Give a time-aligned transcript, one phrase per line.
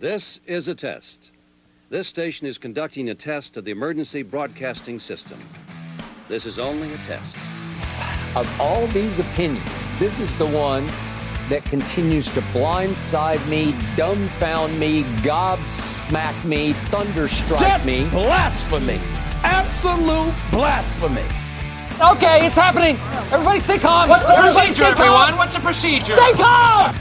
[0.00, 1.32] This is a test.
[1.90, 5.38] This station is conducting a test of the emergency broadcasting system.
[6.26, 7.36] This is only a test.
[8.34, 10.86] Of all these opinions, this is the one
[11.50, 18.08] that continues to blindside me, dumbfound me, gobsmack me, thunderstrike Just me.
[18.08, 18.98] blasphemy.
[19.42, 21.26] Absolute blasphemy.
[22.00, 22.96] Okay, it's happening.
[23.30, 24.08] Everybody stay calm.
[24.08, 25.36] What's the procedure, everyone?
[25.36, 26.16] What's the procedure?
[26.16, 26.96] Stay calm.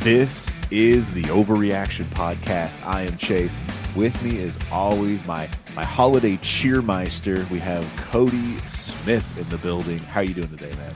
[0.00, 2.86] This is the Overreaction Podcast.
[2.86, 3.58] I am Chase.
[3.96, 7.50] With me, as always, my my holiday cheermeister.
[7.50, 9.98] We have Cody Smith in the building.
[9.98, 10.94] How are you doing today, man?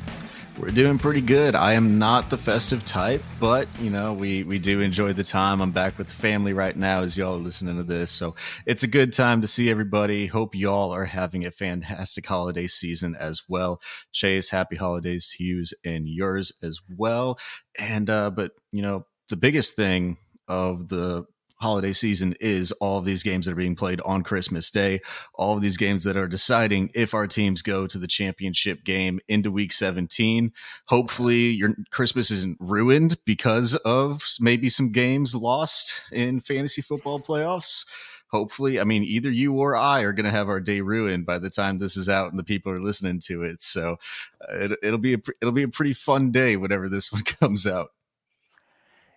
[0.63, 1.57] We're doing pretty good.
[1.57, 5.61] I am not the festive type, but you know, we we do enjoy the time.
[5.61, 8.13] I'm back with the family right now as y'all are listening to this.
[8.13, 10.29] So it's a good time to see everybody.
[10.29, 13.81] Hope y'all are having a fantastic holiday season as well.
[14.13, 17.41] Chase, happy holidays to you and yours as well.
[17.77, 20.17] And uh, but you know, the biggest thing
[20.47, 21.25] of the
[21.63, 25.01] holiday season is all of these games that are being played on Christmas Day,
[25.35, 29.21] all of these games that are deciding if our teams go to the championship game
[29.29, 30.53] into week 17.
[30.89, 37.87] Hopefully, your Christmas isn't ruined because of maybe some games lost in fantasy football playoffs.
[38.33, 41.39] Hopefully, I mean, either you or I are going to have our day ruined by
[41.39, 43.63] the time this is out and the people are listening to it.
[43.63, 43.99] So
[44.41, 47.67] uh, it, it'll be a it'll be a pretty fun day whenever this one comes
[47.67, 47.91] out.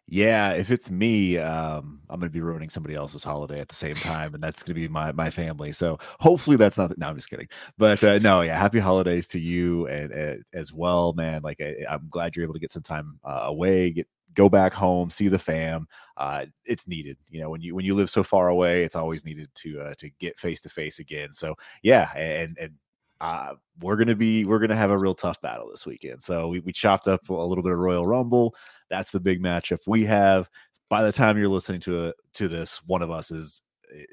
[0.08, 3.76] Yeah, if it's me, um, I'm going to be ruining somebody else's holiday at the
[3.76, 5.72] same time, and that's going to be my my family.
[5.72, 6.96] So hopefully that's not.
[7.00, 7.48] No, I'm just kidding.
[7.80, 11.42] But uh, no, yeah, happy holidays to you and, as well, man.
[11.42, 14.74] Like I, I'm glad you're able to get some time uh, away, get go back
[14.74, 15.88] home, see the fam.
[16.18, 19.26] Uh, it's needed, you know, when you when you live so far away, it's always
[19.26, 21.34] needed to uh, to get face to face again.
[21.34, 22.74] So yeah, and and
[23.22, 26.22] uh, we're gonna be we're gonna have a real tough battle this weekend.
[26.22, 28.56] So we, we chopped up a little bit of Royal Rumble.
[28.90, 30.50] That's the big matchup we have.
[30.90, 33.62] By the time you're listening to it to this, one of us is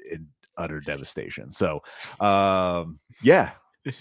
[0.09, 0.27] in
[0.57, 1.51] utter devastation.
[1.51, 1.81] So
[2.19, 3.51] um, yeah,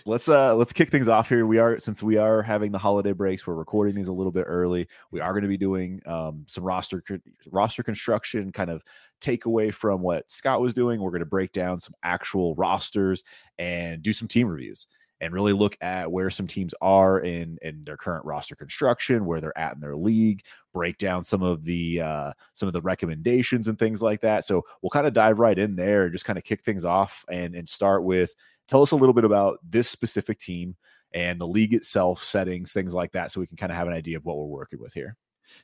[0.07, 1.47] let's uh let's kick things off here.
[1.47, 4.45] We are since we are having the holiday breaks we're recording these a little bit
[4.47, 4.87] early.
[5.11, 7.03] We are going to be doing um some roster
[7.51, 8.85] roster construction kind of
[9.21, 11.01] takeaway from what scott was doing.
[11.01, 13.25] We're going to break down some actual rosters
[13.59, 14.87] and do some team reviews
[15.21, 19.41] and really look at where some teams are in in their current roster construction where
[19.41, 23.69] they're at in their league break down some of the uh some of the recommendations
[23.69, 24.45] and things like that.
[24.45, 27.25] So we'll kind of dive right in there and just kind of kick things off
[27.31, 28.35] and and start with
[28.69, 30.77] tell us a little bit about this specific team
[31.15, 33.95] and the league itself, settings, things like that, so we can kind of have an
[33.95, 35.17] idea of what we're working with here.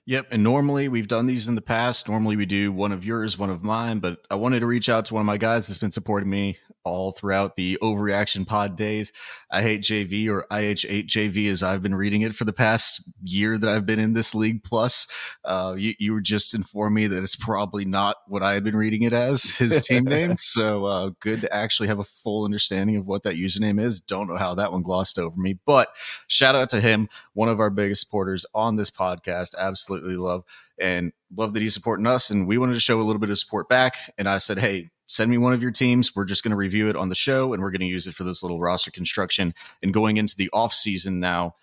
[0.06, 0.28] Yep.
[0.30, 2.08] And normally we've done these in the past.
[2.08, 5.06] Normally we do one of yours, one of mine, but I wanted to reach out
[5.06, 9.12] to one of my guys that's been supporting me all throughout the overreaction pod days.
[9.50, 13.56] I hate JV or IH8 JV as I've been reading it for the past year
[13.58, 14.62] that I've been in this league.
[14.62, 15.06] Plus,
[15.44, 18.76] uh, you, you were just informed me that it's probably not what I had been
[18.76, 20.36] reading it as his team name.
[20.48, 24.00] So, uh, good to actually have a full understanding of what that username is.
[24.00, 25.88] Don't know how that one glossed over me, but
[26.26, 29.54] shout out to him, one of our biggest supporters on this podcast.
[29.58, 30.44] Absolutely love
[30.78, 32.30] and love that he's supporting us.
[32.30, 33.96] And we wanted to show a little bit of support back.
[34.16, 36.14] And I said, Hey, send me one of your teams.
[36.14, 38.14] We're just going to review it on the show and we're going to use it
[38.14, 39.54] for this little roster construction.
[39.82, 41.56] And going into the off season now,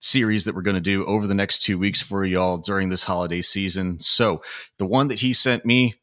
[0.00, 3.04] series that we're going to do over the next two weeks for y'all during this
[3.04, 3.98] holiday season.
[4.00, 4.42] So
[4.78, 5.94] the one that he sent me,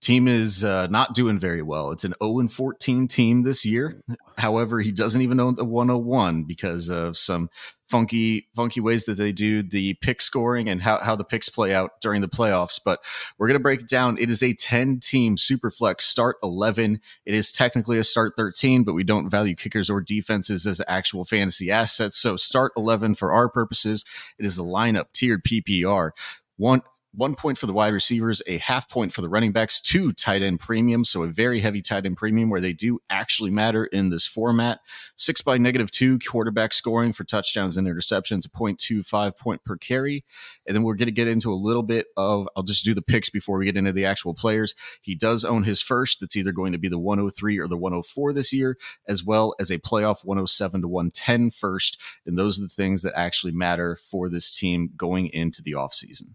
[0.00, 1.90] team is uh, not doing very well.
[1.90, 4.00] It's an 0 and 14 team this year.
[4.36, 7.50] However, he doesn't even own the 101 because of some
[7.88, 11.74] funky funky ways that they do the pick scoring and how, how the picks play
[11.74, 12.78] out during the playoffs.
[12.82, 13.00] But
[13.38, 14.18] we're going to break it down.
[14.18, 17.00] It is a 10 team super flex start 11.
[17.26, 21.24] It is technically a start 13, but we don't value kickers or defenses as actual
[21.24, 22.16] fantasy assets.
[22.16, 24.04] So start 11 for our purposes.
[24.38, 26.10] It is the lineup tiered PPR.
[26.56, 26.82] One
[27.18, 30.40] one point for the wide receivers, a half point for the running backs, two tight
[30.40, 31.10] end premiums.
[31.10, 34.78] So a very heavy tight end premium where they do actually matter in this format.
[35.16, 40.24] Six by negative two quarterback scoring for touchdowns and interceptions, a 0.25 point per carry.
[40.66, 43.02] And then we're going to get into a little bit of, I'll just do the
[43.02, 44.74] picks before we get into the actual players.
[45.02, 46.20] He does own his first.
[46.20, 48.78] That's either going to be the 103 or the 104 this year,
[49.08, 51.98] as well as a playoff 107 to 110 first.
[52.24, 56.34] And those are the things that actually matter for this team going into the offseason.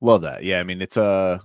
[0.00, 0.44] Love that.
[0.44, 1.38] Yeah, I mean it's uh,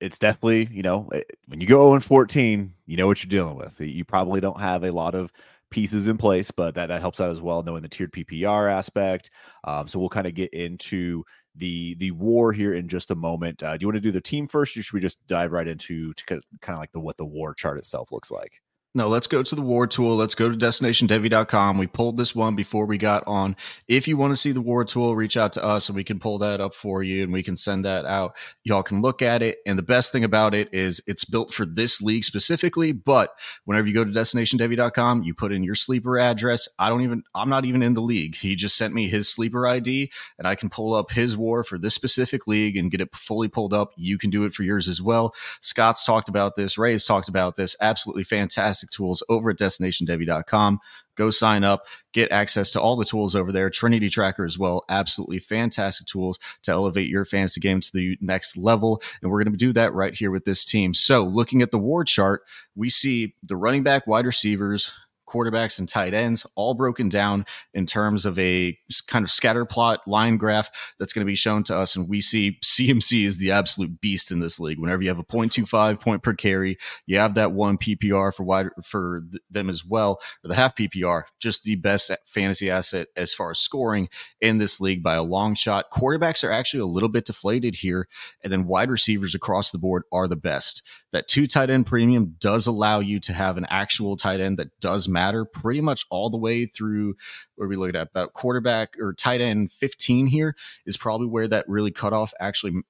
[0.00, 3.30] it's definitely, you know, eh, when you go 0 and 14, you know what you're
[3.30, 3.80] dealing with.
[3.80, 5.32] You probably don't have a lot of
[5.70, 9.30] pieces in place, but that, that helps out as well, knowing the tiered PPR aspect.
[9.64, 11.24] Um, so we'll kind of get into
[11.56, 13.62] the the war here in just a moment.
[13.62, 15.68] Uh, do you want to do the team first, or should we just dive right
[15.68, 18.62] into to kind of like the what the war chart itself looks like?
[18.94, 20.16] No, let's go to the war tool.
[20.16, 21.78] Let's go to destinationdevy.com.
[21.78, 23.56] We pulled this one before we got on.
[23.88, 26.20] If you want to see the war tool, reach out to us and we can
[26.20, 28.36] pull that up for you and we can send that out.
[28.64, 29.60] Y'all can look at it.
[29.64, 32.92] And the best thing about it is it's built for this league specifically.
[32.92, 33.30] But
[33.64, 36.68] whenever you go to destinationdevy.com, you put in your sleeper address.
[36.78, 38.36] I don't even, I'm not even in the league.
[38.36, 41.78] He just sent me his sleeper ID and I can pull up his war for
[41.78, 43.92] this specific league and get it fully pulled up.
[43.96, 45.34] You can do it for yours as well.
[45.62, 46.76] Scott's talked about this.
[46.76, 47.74] Ray has talked about this.
[47.80, 50.80] Absolutely fantastic fantastic tools over at destinationdevy.com.
[51.14, 51.84] Go sign up,
[52.14, 53.68] get access to all the tools over there.
[53.68, 54.82] Trinity Tracker as well.
[54.88, 59.02] Absolutely fantastic tools to elevate your fantasy game to the next level.
[59.20, 60.94] And we're going to do that right here with this team.
[60.94, 62.44] So, looking at the war chart,
[62.74, 64.90] we see the running back, wide receivers,
[65.32, 68.76] quarterbacks and tight ends, all broken down in terms of a
[69.06, 71.96] kind of scatter plot line graph that's going to be shown to us.
[71.96, 74.78] And we see CMC is the absolute beast in this league.
[74.78, 76.76] Whenever you have a 0.25 point per carry,
[77.06, 81.24] you have that one PPR for wide for them as well, or the half PPR,
[81.40, 84.08] just the best fantasy asset as far as scoring
[84.40, 85.90] in this league by a long shot.
[85.90, 88.08] Quarterbacks are actually a little bit deflated here,
[88.42, 90.82] and then wide receivers across the board are the best
[91.12, 94.68] that two tight end premium does allow you to have an actual tight end that
[94.80, 95.21] does matter
[95.52, 97.14] pretty much all the way through
[97.56, 100.54] where we look at about quarterback or tight end 15 here
[100.86, 102.82] is probably where that really cutoff actually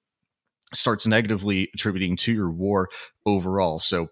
[0.75, 2.89] starts negatively attributing to your war
[3.27, 3.79] overall.
[3.79, 4.09] So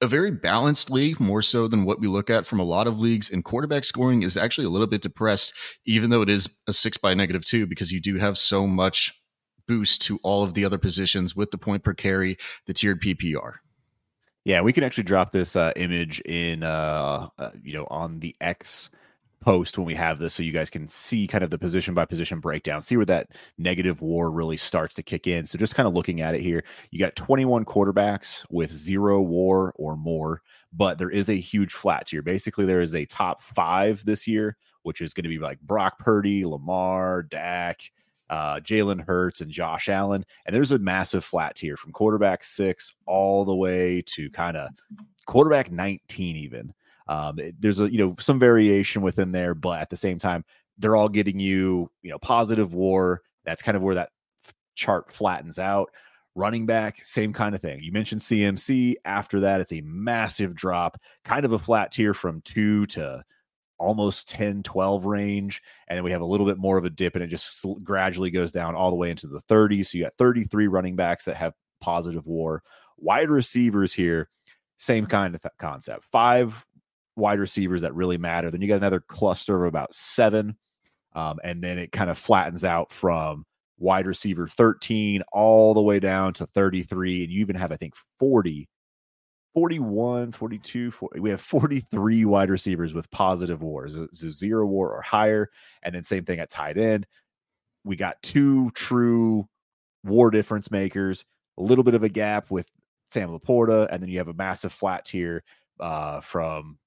[0.00, 2.98] a very balanced league, more so than what we look at from a lot of
[2.98, 3.30] leagues.
[3.30, 5.52] And quarterback scoring is actually a little bit depressed,
[5.86, 9.12] even though it is a six by negative two, because you do have so much
[9.66, 12.36] boost to all of the other positions with the point per carry,
[12.66, 13.54] the tiered PPR.
[14.44, 18.36] Yeah, we can actually drop this uh, image in, uh, uh, you know, on the
[18.40, 18.90] X
[19.40, 22.04] post when we have this, so you guys can see kind of the position by
[22.04, 25.44] position breakdown, see where that negative WAR really starts to kick in.
[25.46, 29.72] So just kind of looking at it here, you got 21 quarterbacks with zero WAR
[29.76, 30.42] or more,
[30.72, 32.22] but there is a huge flat tier.
[32.22, 35.98] Basically, there is a top five this year, which is going to be like Brock
[35.98, 37.82] Purdy, Lamar, Dak
[38.30, 40.24] uh, Jalen Hurts and Josh Allen.
[40.46, 44.70] And there's a massive flat tier from quarterback six all the way to kind of
[45.26, 46.74] quarterback 19, even.
[47.06, 50.44] Um, there's a you know some variation within there, but at the same time,
[50.78, 53.20] they're all getting you you know positive war.
[53.44, 54.10] That's kind of where that
[54.74, 55.90] chart flattens out.
[56.34, 57.80] Running back, same kind of thing.
[57.82, 58.94] You mentioned CMC.
[59.04, 63.22] After that, it's a massive drop, kind of a flat tier from two to
[63.78, 65.62] almost 10, 12 range.
[65.88, 68.30] And then we have a little bit more of a dip and it just gradually
[68.30, 69.86] goes down all the way into the 30s.
[69.86, 72.62] So you got 33 running backs that have positive war.
[72.96, 74.28] Wide receivers here,
[74.76, 76.04] same kind of th- concept.
[76.04, 76.64] Five
[77.16, 78.50] wide receivers that really matter.
[78.50, 80.56] Then you got another cluster of about seven.
[81.14, 83.44] Um, and then it kind of flattens out from
[83.78, 87.24] wide receiver 13 all the way down to 33.
[87.24, 88.68] And you even have, I think, 40
[89.54, 95.00] 41, 42, 40, we have 43 wide receivers with positive wars, so zero war or
[95.00, 95.50] higher.
[95.82, 97.06] And then same thing at tight end.
[97.84, 99.48] We got two true
[100.02, 101.24] war difference makers,
[101.58, 102.68] a little bit of a gap with
[103.10, 105.44] Sam LaPorta, and then you have a massive flat tier
[105.78, 106.78] uh, from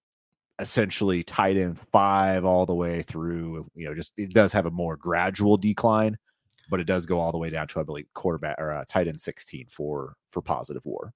[0.60, 3.70] essentially tight end five all the way through.
[3.76, 6.18] You know, just it does have a more gradual decline,
[6.70, 9.08] but it does go all the way down to I believe quarterback or uh, tight
[9.08, 11.14] end 16 for for positive war.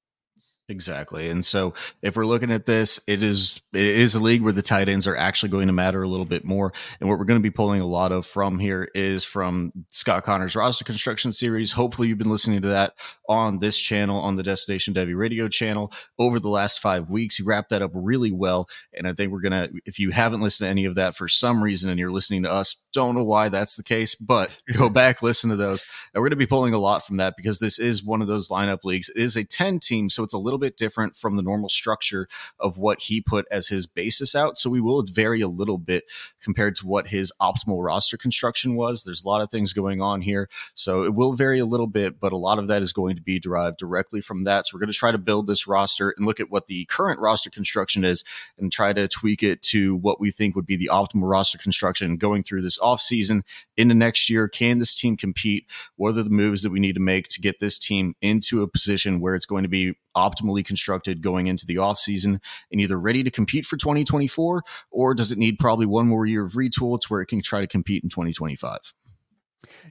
[0.72, 1.30] Exactly.
[1.30, 4.62] And so if we're looking at this, it is it is a league where the
[4.62, 6.72] tight ends are actually going to matter a little bit more.
[7.02, 10.24] And what we're going to be pulling a lot of from here is from Scott
[10.24, 11.74] Connor's roster construction series.
[11.74, 12.94] Hopefully you've been listening to that
[13.28, 17.36] on this channel, on the Destination Devy radio channel over the last five weeks.
[17.36, 18.70] He wrapped that up really well.
[18.94, 21.62] And I think we're gonna if you haven't listened to any of that for some
[21.62, 25.22] reason and you're listening to us, don't know why that's the case, but go back,
[25.22, 25.84] listen to those.
[26.14, 28.48] And we're gonna be pulling a lot from that because this is one of those
[28.48, 29.10] lineup leagues.
[29.10, 32.28] It is a 10 team, so it's a little bit different from the normal structure
[32.60, 34.58] of what he put as his basis out.
[34.58, 36.06] So we will vary a little bit
[36.42, 39.04] compared to what his optimal roster construction was.
[39.04, 40.50] There's a lot of things going on here.
[40.74, 43.22] So it will vary a little bit, but a lot of that is going to
[43.22, 44.66] be derived directly from that.
[44.66, 47.20] So we're going to try to build this roster and look at what the current
[47.20, 48.24] roster construction is
[48.58, 52.18] and try to tweak it to what we think would be the optimal roster construction
[52.18, 53.42] going through this offseason
[53.78, 54.48] into next year.
[54.48, 55.66] Can this team compete?
[55.96, 58.68] What are the moves that we need to make to get this team into a
[58.68, 62.40] position where it's going to be optimally constructed going into the offseason
[62.72, 66.46] and either ready to compete for 2024 or does it need probably one more year
[66.46, 68.94] of retool to where it can try to compete in 2025?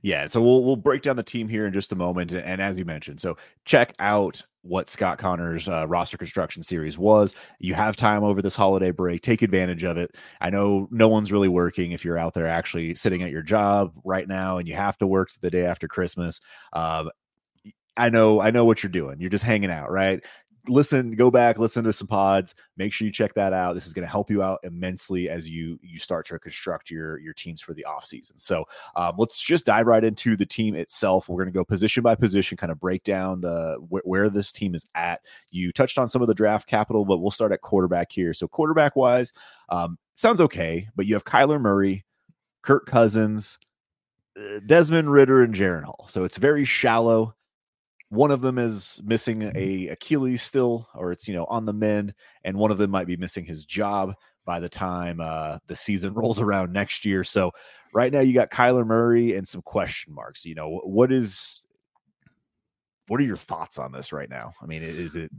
[0.02, 2.76] Yeah, so we'll we'll break down the team here in just a moment, and as
[2.76, 7.34] you mentioned, so check out what Scott Connor's uh, roster construction series was.
[7.58, 10.14] You have time over this holiday break, take advantage of it.
[10.40, 13.92] I know no one's really working if you're out there actually sitting at your job
[14.04, 16.40] right now, and you have to work the day after Christmas.
[16.72, 17.10] Um,
[18.00, 19.20] I know, I know what you're doing.
[19.20, 20.22] You're just hanging out, right?
[20.68, 22.54] listen, go back, listen to some pods.
[22.76, 23.74] Make sure you check that out.
[23.74, 27.18] This is going to help you out immensely as you you start to construct your
[27.18, 28.32] your teams for the offseason.
[28.36, 28.64] So
[28.96, 31.28] um, let's just dive right into the team itself.
[31.28, 34.52] We're going to go position by position, kind of break down the wh- where this
[34.52, 35.20] team is at.
[35.50, 38.34] You touched on some of the draft capital, but we'll start at quarterback here.
[38.34, 39.32] So quarterback wise,
[39.68, 42.04] um, sounds okay, but you have Kyler Murray,
[42.62, 43.58] Kirk Cousins.
[44.38, 46.06] Uh, Desmond Ridder and Jaren Hall.
[46.08, 47.34] So it's very shallow
[48.10, 52.14] one of them is missing a Achilles still, or it's you know on the mend,
[52.44, 54.14] and one of them might be missing his job
[54.44, 57.24] by the time uh, the season rolls around next year.
[57.24, 57.52] So
[57.94, 60.44] right now you got Kyler Murray and some question marks.
[60.44, 61.66] You know what is
[63.06, 64.52] what are your thoughts on this right now?
[64.60, 65.30] I mean, is it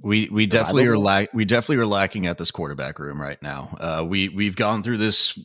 [0.00, 3.76] we we definitely are lack we definitely are lacking at this quarterback room right now.
[3.80, 5.38] Uh, we we've gone through this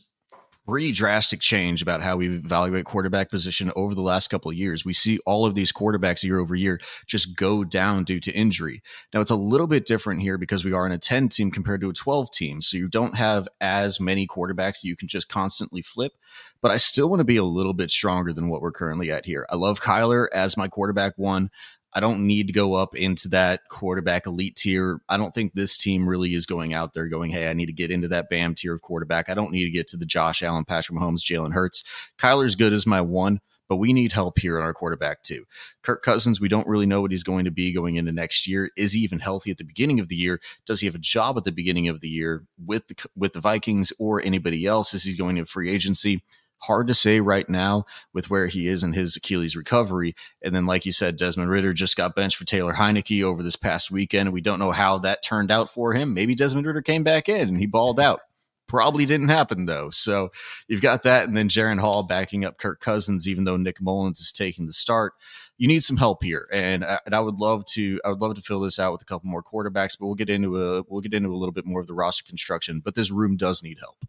[0.66, 4.84] pretty drastic change about how we evaluate quarterback position over the last couple of years.
[4.84, 8.82] We see all of these quarterbacks year over year just go down due to injury.
[9.12, 11.80] Now it's a little bit different here because we are in a 10 team compared
[11.80, 12.62] to a 12 team.
[12.62, 16.12] So you don't have as many quarterbacks that you can just constantly flip.
[16.60, 19.26] But I still want to be a little bit stronger than what we're currently at
[19.26, 19.46] here.
[19.50, 21.50] I love Kyler as my quarterback one.
[21.94, 25.00] I don't need to go up into that quarterback elite tier.
[25.08, 27.72] I don't think this team really is going out there going, hey, I need to
[27.72, 29.28] get into that BAM tier of quarterback.
[29.28, 31.84] I don't need to get to the Josh Allen, Patrick Mahomes, Jalen Hurts.
[32.18, 35.44] Kyler's good as my one, but we need help here in our quarterback too.
[35.82, 38.70] Kirk Cousins, we don't really know what he's going to be going into next year.
[38.76, 40.40] Is he even healthy at the beginning of the year?
[40.66, 43.40] Does he have a job at the beginning of the year with the, with the
[43.40, 44.94] Vikings or anybody else?
[44.94, 46.22] Is he going to free agency?
[46.62, 50.14] Hard to say right now with where he is in his Achilles recovery.
[50.42, 53.56] And then, like you said, Desmond Ridder just got benched for Taylor Heinicke over this
[53.56, 54.32] past weekend.
[54.32, 56.14] We don't know how that turned out for him.
[56.14, 58.20] Maybe Desmond Ridder came back in and he balled out.
[58.68, 59.90] Probably didn't happen though.
[59.90, 60.30] So
[60.68, 64.20] you've got that, and then Jaren Hall backing up Kirk Cousins, even though Nick Mullens
[64.20, 65.14] is taking the start.
[65.58, 68.00] You need some help here, and, uh, and I would love to.
[68.04, 70.30] I would love to fill this out with a couple more quarterbacks, but we'll get
[70.30, 72.80] into a we'll get into a little bit more of the roster construction.
[72.80, 74.06] But this room does need help.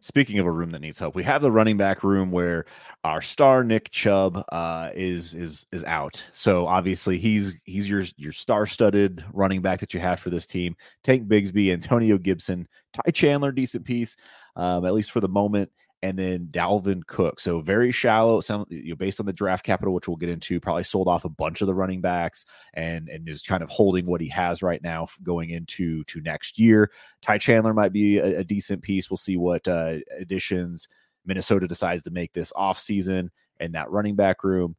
[0.00, 2.66] Speaking of a room that needs help, we have the running back room where
[3.04, 6.24] our star Nick Chubb uh, is is is out.
[6.32, 10.76] So obviously he's he's your your star-studded running back that you have for this team.
[11.02, 14.16] Tank Bigsby, Antonio Gibson, Ty Chandler, decent piece,
[14.56, 15.70] um, at least for the moment
[16.04, 17.40] and then Dalvin Cook.
[17.40, 18.42] So very shallow.
[18.42, 21.24] Some you know, based on the draft capital, which we'll get into, probably sold off
[21.24, 22.44] a bunch of the running backs
[22.74, 26.58] and and is kind of holding what he has right now going into to next
[26.58, 26.90] year.
[27.22, 29.08] Ty Chandler might be a, a decent piece.
[29.08, 30.88] We'll see what uh, additions
[31.24, 34.76] Minnesota decides to make this off season and that running back room.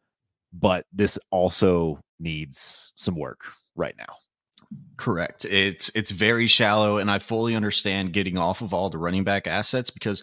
[0.54, 4.14] But this also needs some work right now.
[4.98, 5.44] Correct.
[5.46, 9.48] It's it's very shallow, and I fully understand getting off of all the running back
[9.48, 10.22] assets because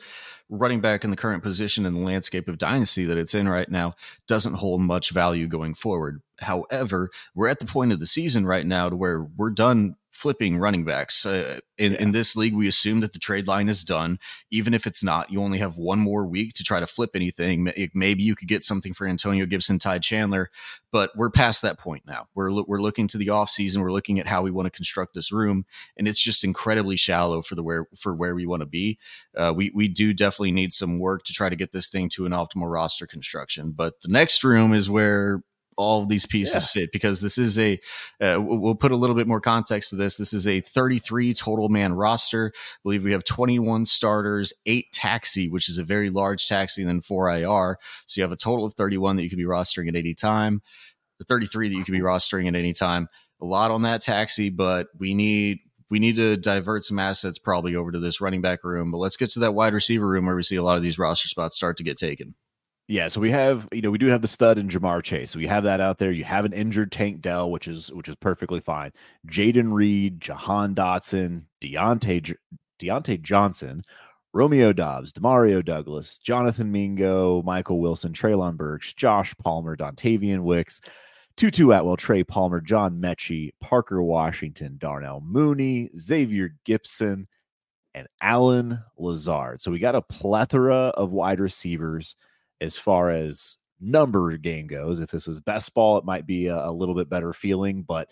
[0.53, 3.71] running back in the current position in the landscape of dynasty that it's in right
[3.71, 3.95] now
[4.29, 6.21] doesn't hold much value going forward.
[6.41, 10.59] However, we're at the point of the season right now to where we're done flipping
[10.59, 11.27] running backs.
[11.27, 11.99] Uh, in, yeah.
[11.99, 14.19] in this league, we assume that the trade line is done.
[14.51, 17.73] Even if it's not, you only have one more week to try to flip anything.
[17.95, 20.51] Maybe you could get something for Antonio Gibson, Ty Chandler,
[20.93, 22.29] but we're past that point now.
[22.35, 23.79] We're, we're looking to the offseason.
[23.79, 25.65] We're looking at how we want to construct this room,
[25.97, 28.99] and it's just incredibly shallow for the where for where we want to be.
[29.37, 32.27] Uh, we we do definitely need some work to try to get this thing to
[32.27, 33.73] an optimal roster construction.
[33.73, 35.43] But the next room is where
[35.77, 36.61] all of these pieces yeah.
[36.61, 37.81] sit because this is a
[38.21, 40.17] uh, we'll put a little bit more context to this.
[40.17, 42.53] This is a 33 total man roster.
[42.55, 46.89] I believe we have 21 starters 8 taxi which is a very large taxi and
[46.89, 49.89] then 4 IR so you have a total of 31 that you can be rostering
[49.89, 50.63] at any time.
[51.19, 53.09] The 33 that you can be rostering at any time.
[53.41, 55.61] A lot on that taxi but we need
[55.91, 58.91] we need to divert some assets probably over to this running back room.
[58.91, 60.99] But let's get to that wide receiver room where we see a lot of these
[60.99, 62.35] roster spots start to get taken
[62.93, 65.31] Yeah, so we have, you know, we do have the stud in Ja'Marr Chase.
[65.31, 66.13] So we have that out there.
[66.13, 68.93] You have an injured Tank Dell, which is which is perfectly fine.
[69.27, 72.37] Jayden Reed, Jahan Dotson, Diontae
[72.79, 73.83] Diontae Johnson,
[74.35, 80.83] Romeo Doubs, Demario Douglas, Jonathan Mingo, Michael Wilson, Treylon Burks, Josh Palmer, Dontayvion Wicks,
[81.39, 87.25] Tutu Atwell, Trey Palmer, John Metchie, Parker Washington, Darnell Mooney, Xavier Gipson,
[87.95, 89.63] and Allen Lazard.
[89.63, 92.17] So we got a plethora of wide receivers
[92.63, 95.01] as far as number game goes.
[95.01, 98.09] If this was best ball, it might be a, a little bit better feeling, but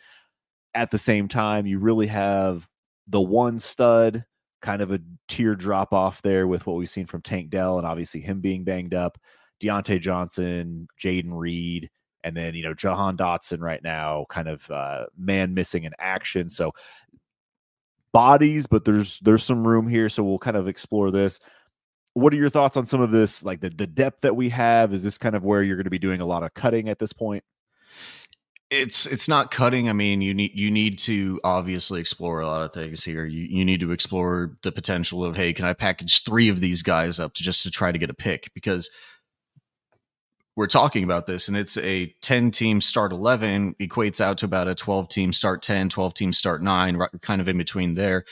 [0.74, 2.68] at the same time, you really have
[3.08, 4.24] the one stud
[4.62, 7.86] kind of a tear drop off there with what we've seen from Tank Dell and
[7.86, 9.18] obviously him being banged up,
[9.62, 11.90] Diontae Johnson, Jayden Reed,
[12.22, 16.50] and then you know Jahan Dotson right now, kind of uh, man missing in action.
[16.50, 16.72] So
[18.12, 21.40] bodies, but there's there's some room here, so we'll kind of explore this
[22.14, 24.92] what are your thoughts on some of this like the, the depth that we have?
[24.92, 26.98] Is this kind of where you're going to be doing a lot of cutting at
[26.98, 27.44] this point?
[28.70, 32.62] It's it's not cutting i mean you need you need to obviously explore a lot
[32.62, 33.24] of things here.
[33.24, 36.82] You you need to explore the potential of hey can i package three of these
[36.82, 38.52] guys up to just to try to get a pick?
[38.54, 38.88] Because
[40.54, 44.68] we're talking about this and it's a 10 team start 11 equates out to about
[44.68, 48.24] a 12 team start 10 12 team start 9 right, kind of in between there.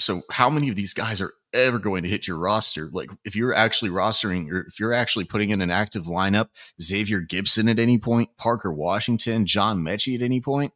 [0.00, 2.90] So how many of these guys are ever going to hit your roster.
[2.92, 6.48] Like if you're actually rostering or if you're actually putting in an active lineup,
[6.80, 10.72] Xavier Gipson at any point, Parker Washington, John Metchie at any point,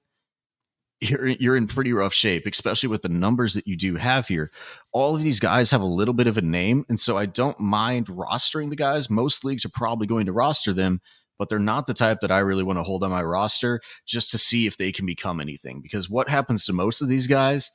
[1.03, 4.51] you're you're in pretty rough shape, especially with the numbers that you do have here.
[4.93, 7.59] All of these guys have a little bit of a name, and so I don't
[7.59, 9.11] mind rostering the guys.
[9.11, 11.01] Most leagues are probably going to roster them,
[11.39, 14.31] but they're not the type that I really want to hold on my roster just
[14.31, 15.81] to see if they can become anything.
[15.83, 17.71] Because what happens to most of these guys?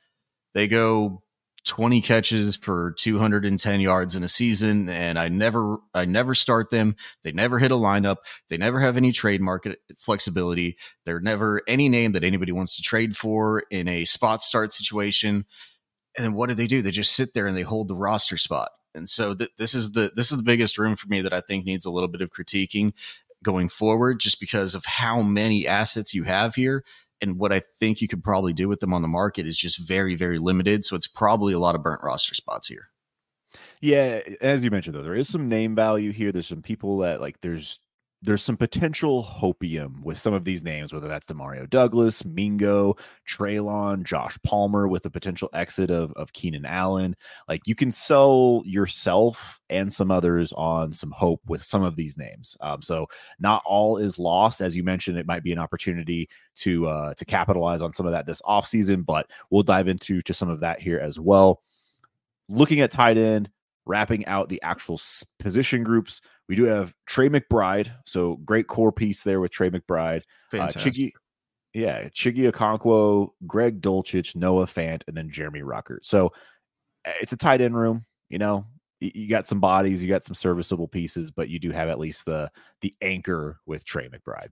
[0.54, 1.22] They go
[1.68, 6.96] 20 catches for 210 yards in a season and I never I never start them.
[7.24, 8.18] They never hit a lineup.
[8.50, 10.78] They never have any trade market flexibility.
[11.06, 15.46] They're never any name that anybody wants to trade for in a spot start situation.
[16.18, 16.82] And then what do they do?
[16.82, 18.72] They just sit there and they hold the roster spot.
[18.96, 21.42] And so th- this is the this is the biggest room for me that I
[21.42, 22.94] think needs a little bit of critiquing
[23.44, 26.84] going forward just because of how many assets you have here
[27.22, 29.80] and what I think you could probably do with them on the market is just
[29.80, 30.86] very, very limited.
[30.86, 32.90] So it's probably a lot of burnt roster spots here.
[33.82, 36.32] Yeah, as you mentioned though, there is some name value here.
[36.32, 37.80] There's some people that like there's
[38.24, 42.96] there's some potential hopium with some of these names, whether that's Demario Douglas, Mingo,
[43.28, 47.16] Treylon, Josh Palmer, with the potential exit of, of Keenan Allen.
[47.48, 52.18] Like you can sell yourself and some others on some hope with some of these
[52.18, 52.58] names.
[52.60, 53.08] Um, so
[53.40, 54.62] not all is lost.
[54.62, 56.28] As you mentioned, it might be an opportunity
[56.58, 60.34] to uh, to capitalize on some of that this offseason, but we'll dive into to
[60.34, 61.62] some of that here as well.
[62.50, 63.52] Looking at tight end,
[63.86, 65.00] wrapping out the actual
[65.40, 66.22] position groups.
[66.50, 70.22] We do have Trey McBride, so great core piece there with Trey McBride.
[70.54, 71.12] Uh, Chiggy,
[71.74, 76.00] yeah, Chiggy Okonkwo, Greg Dulcich, Noah Fant, and then Jeremy Ruckert.
[76.04, 76.32] So
[77.06, 78.06] eh, it's a tight end room.
[78.30, 78.66] You know,
[79.00, 82.26] you got some bodies, you got some serviceable pieces, but you do have at least
[82.26, 82.50] the
[82.82, 84.50] the anchor with Trey McBride.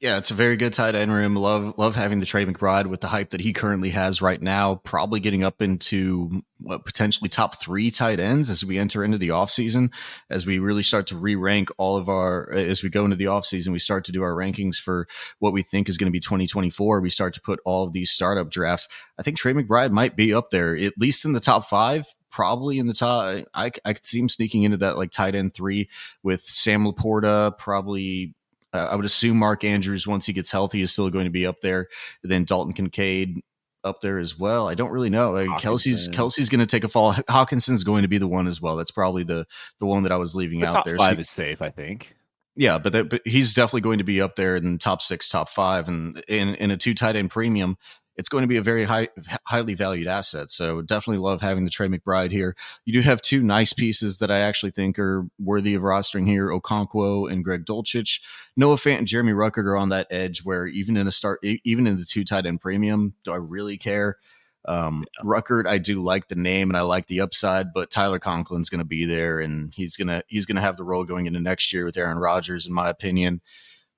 [0.00, 1.34] Yeah, it's a very good tight end room.
[1.34, 4.76] Love love having the Trey McBride with the hype that he currently has right now.
[4.76, 9.30] Probably getting up into what potentially top three tight ends as we enter into the
[9.30, 9.90] offseason,
[10.30, 13.72] as we really start to re-rank all of our as we go into the offseason,
[13.72, 15.08] we start to do our rankings for
[15.40, 17.00] what we think is going to be 2024.
[17.00, 18.88] We start to put all of these startup drafts.
[19.18, 22.78] I think Trey McBride might be up there, at least in the top five, probably
[22.78, 23.46] in the top.
[23.52, 25.88] I, I could see him sneaking into that like tight end three
[26.22, 28.36] with Sam LaPorta, probably
[28.72, 31.46] uh, I would assume Mark Andrews, once he gets healthy, is still going to be
[31.46, 31.88] up there.
[32.22, 33.40] And then Dalton Kincaid
[33.84, 34.68] up there as well.
[34.68, 35.32] I don't really know.
[35.32, 37.12] Like, Kelce's Kelce's going to take a fall.
[37.14, 38.76] Hockenson's going to be the one as well.
[38.76, 39.46] That's probably the
[39.80, 40.96] the one that I was leaving the out there.
[40.96, 42.14] Five so, is safe, I think.
[42.56, 45.48] Yeah, but, that, but he's definitely going to be up there in top six, top
[45.48, 47.78] five, and in in a two tight end premium
[48.18, 49.08] it's going to be a very high,
[49.44, 50.50] highly valued asset.
[50.50, 52.56] So definitely love having the Trey McBride here.
[52.84, 56.48] You do have two nice pieces that I actually think are worthy of rostering here:
[56.48, 58.20] Okonkwo and Greg Dulcich.
[58.56, 61.86] Noah Fant and Jeremy Ruckert are on that edge where even in a start, even
[61.86, 64.18] in the two tight end premium, do I really care?
[64.64, 65.30] Um, yeah.
[65.30, 68.80] Ruckert, I do like the name and I like the upside, but Tyler Conklin's going
[68.80, 71.84] to be there and he's gonna he's gonna have the role going into next year
[71.84, 73.40] with Aaron Rodgers, in my opinion.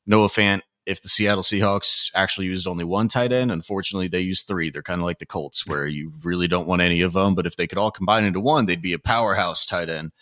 [0.07, 4.43] Noah Fant if the Seattle Seahawks actually used only one tight end, unfortunately they use
[4.43, 4.71] three.
[4.71, 7.47] They're kind of like the Colts, where you really don't want any of them, but
[7.47, 10.13] if they could all combine into one, they'd be a powerhouse tight end.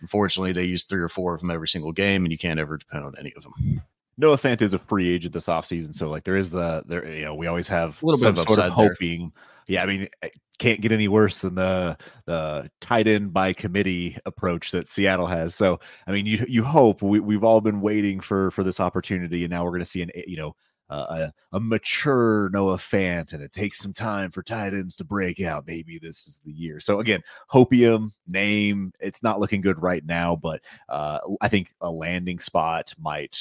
[0.00, 2.76] Unfortunately, they use three or four of them every single game, and you can't ever
[2.76, 3.82] depend on any of them.
[4.18, 7.24] Noah Fant is a free agent this offseason, so like there is the there you
[7.24, 9.30] know we always have a little bit of sort of upside there.
[9.66, 14.16] Yeah, I mean, it can't get any worse than the the tight end by committee
[14.24, 15.54] approach that Seattle has.
[15.54, 19.44] So, I mean, you you hope we we've all been waiting for for this opportunity,
[19.44, 20.56] and now we're going to see an you know
[20.88, 25.04] uh, a, a mature Noah Fant, and it takes some time for tight ends to
[25.04, 25.64] break out.
[25.66, 26.80] Maybe this is the year.
[26.80, 28.92] So again, hopium name.
[29.00, 33.38] It's not looking good right now, but uh, I think a landing spot might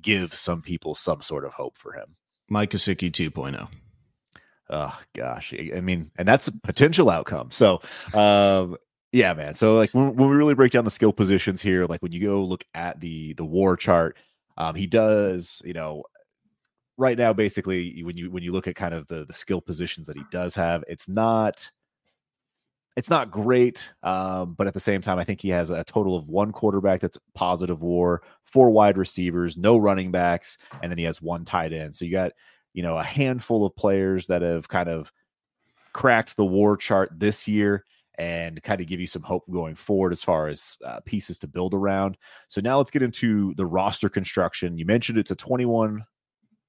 [0.00, 2.16] give some people some sort of hope for him.
[2.48, 3.68] Mike Gesicki 2.0.
[4.68, 7.50] Oh gosh, I mean, and that's a potential outcome.
[7.50, 7.80] So,
[8.14, 8.76] um,
[9.12, 9.54] yeah, man.
[9.54, 12.20] So like when, when we really break down the skill positions here, like when you
[12.20, 14.16] go look at the the war chart,
[14.58, 16.02] um, he does, you know,
[16.98, 20.06] right now basically when you when you look at kind of the the skill positions
[20.06, 21.70] that he does have, it's not
[22.96, 26.16] it's not great, um, but at the same time, I think he has a total
[26.16, 31.04] of one quarterback that's positive war, four wide receivers, no running backs, and then he
[31.04, 31.94] has one tight end.
[31.94, 32.32] So you got
[32.76, 35.10] you know a handful of players that have kind of
[35.94, 37.84] cracked the war chart this year
[38.18, 41.48] and kind of give you some hope going forward as far as uh, pieces to
[41.48, 42.18] build around.
[42.48, 44.76] So now let's get into the roster construction.
[44.76, 46.04] You mentioned it's a 21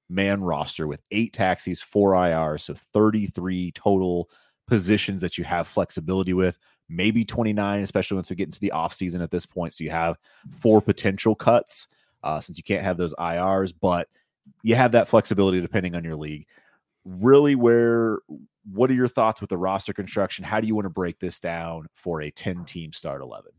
[0.09, 4.29] man roster with eight taxis, four IRs, so 33 total
[4.65, 6.57] positions that you have flexibility with.
[6.87, 9.73] Maybe 29, especially once we get into the offseason at this point.
[9.73, 10.17] So you have
[10.61, 11.89] four potential cuts
[12.23, 14.07] uh, since you can't have those IRs, but
[14.63, 16.45] you have that flexibility depending on your league.
[17.05, 18.19] Really, where
[18.71, 20.43] what are your thoughts with the roster construction?
[20.43, 23.51] How do you want to break this down for a 10 team start 11?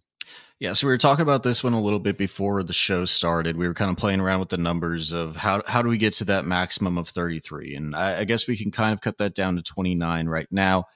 [0.61, 3.57] Yeah, so we were talking about this one a little bit before the show started.
[3.57, 6.14] We were kind of playing around with the numbers of how how do we get
[6.14, 9.35] to that maximum of 33, and I, I guess we can kind of cut that
[9.35, 10.87] down to 29 right now.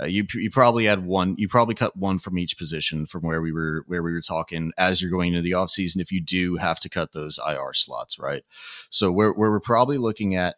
[0.00, 3.40] Uh, you you probably had one, you probably cut one from each position from where
[3.40, 6.56] we were where we were talking as you're going into the offseason if you do
[6.56, 8.42] have to cut those IR slots, right?
[8.90, 10.56] So where where we're probably looking at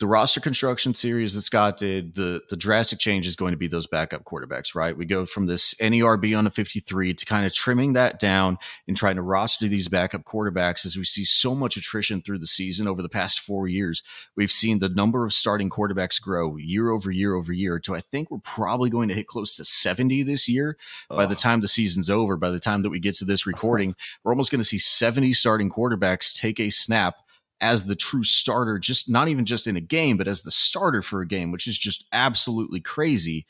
[0.00, 3.68] the roster construction series that Scott did, the the drastic change is going to be
[3.68, 4.96] those backup quarterbacks, right?
[4.96, 8.96] We go from this NERB on a 53 to kind of trimming that down and
[8.96, 12.88] trying to roster these backup quarterbacks as we see so much attrition through the season
[12.88, 14.02] over the past four years.
[14.34, 18.00] We've seen the number of starting quarterbacks grow year over year over year to I
[18.00, 20.76] think we're probably going to hit close to 70 this year.
[21.08, 21.16] Oh.
[21.16, 23.94] By the time the season's over, by the time that we get to this recording,
[24.24, 27.23] we're almost going to see 70 starting quarterbacks take a snap
[27.64, 31.00] as the true starter, just not even just in a game, but as the starter
[31.00, 33.46] for a game, which is just absolutely crazy.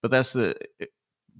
[0.00, 0.86] But that's the eh,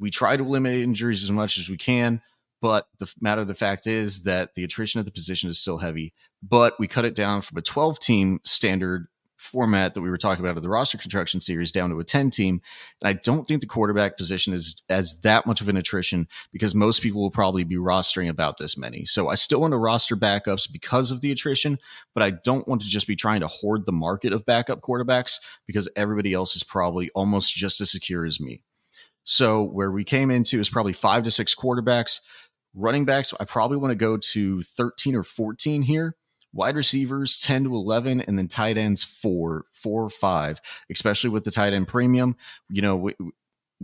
[0.00, 2.20] we try to eliminate injuries as much as we can.
[2.60, 5.78] But the matter of the fact is that the attrition of the position is still
[5.78, 6.12] heavy.
[6.42, 9.06] But we cut it down from a 12 team standard
[9.38, 12.30] format that we were talking about of the roster construction series down to a 10
[12.30, 12.60] team.
[13.00, 16.74] And I don't think the quarterback position is as that much of an attrition because
[16.74, 19.06] most people will probably be rostering about this many.
[19.06, 21.78] So I still want to roster backups because of the attrition,
[22.14, 25.36] but I don't want to just be trying to hoard the market of backup quarterbacks
[25.66, 28.62] because everybody else is probably almost just as secure as me.
[29.22, 32.20] So where we came into is probably five to six quarterbacks.
[32.74, 36.16] Running backs, I probably want to go to 13 or 14 here
[36.52, 41.44] wide receivers 10 to 11 and then tight ends 4 4 or 5 especially with
[41.44, 42.36] the tight end premium.
[42.70, 43.10] You know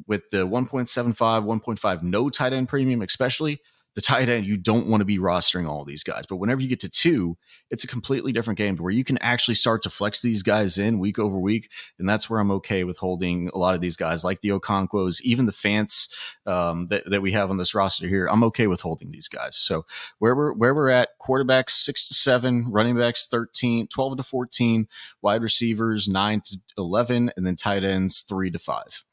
[0.07, 3.61] with the 1.75 1.5 no tight end premium especially
[3.95, 6.25] the tight end, you don't want to be rostering all these guys.
[6.27, 7.37] But whenever you get to two,
[7.71, 10.99] it's a completely different game where you can actually start to flex these guys in
[10.99, 11.71] week over week.
[11.99, 15.23] And that's where I'm okay with holding a lot of these guys, like the Okonkwo's,
[15.23, 16.09] even the Fants
[16.45, 18.27] um, that, that we have on this roster here.
[18.27, 19.57] I'm okay with holding these guys.
[19.57, 19.87] So
[20.19, 24.89] where we're where we're at, quarterbacks six to seven, running backs 13, 12 to 14,
[25.23, 29.05] wide receivers nine to 11, and then tight ends three to five.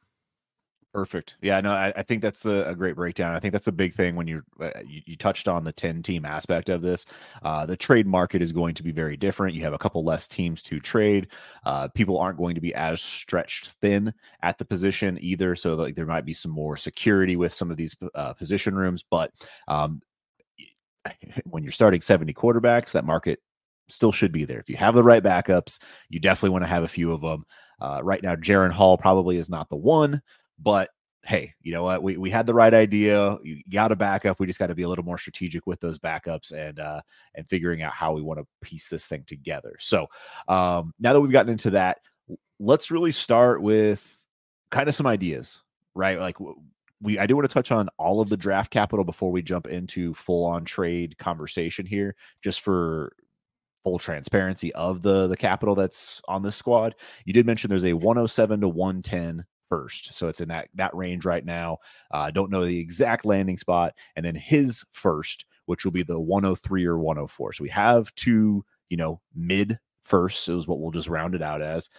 [0.93, 1.37] Perfect.
[1.41, 3.33] Yeah, no, I, I think that's a great breakdown.
[3.33, 6.03] I think that's the big thing when you, uh, you, you touched on the ten
[6.03, 7.05] team aspect of this.
[7.43, 9.55] Uh, the trade market is going to be very different.
[9.55, 11.29] You have a couple less teams to trade.
[11.65, 15.55] Uh, people aren't going to be as stretched thin at the position either.
[15.55, 19.01] So like there might be some more security with some of these uh, position rooms.
[19.09, 19.31] But
[19.69, 20.01] um,
[21.45, 23.39] when you're starting seventy quarterbacks, that market
[23.87, 24.59] still should be there.
[24.59, 27.45] If you have the right backups, you definitely want to have a few of them.
[27.79, 30.21] Uh, right now, Jaren Hall probably is not the one.
[30.61, 30.89] But
[31.23, 32.01] hey, you know what?
[32.01, 33.37] We we had the right idea.
[33.43, 34.39] You got a backup.
[34.39, 37.01] We just got to be a little more strategic with those backups and uh
[37.35, 39.75] and figuring out how we want to piece this thing together.
[39.79, 40.07] So
[40.47, 41.99] um now that we've gotten into that,
[42.59, 44.17] let's really start with
[44.71, 45.61] kind of some ideas,
[45.95, 46.19] right?
[46.19, 46.37] Like
[47.01, 49.67] we I do want to touch on all of the draft capital before we jump
[49.67, 53.13] into full on trade conversation here, just for
[53.83, 56.95] full transparency of the the capital that's on this squad.
[57.25, 60.13] You did mention there's a 107 to 110 first.
[60.13, 61.77] So it's in that that range right now.
[62.11, 63.93] I uh, don't know the exact landing spot.
[64.15, 67.53] And then his first which will be the 103 or 104.
[67.53, 71.61] So we have two, you know, mid firsts is what we'll just round it out
[71.61, 71.89] as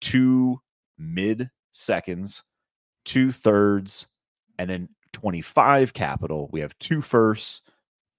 [0.00, 0.60] two
[0.98, 2.42] mid seconds,
[3.04, 4.08] two thirds,
[4.58, 6.48] and then 25 capital.
[6.52, 7.62] We have two firsts,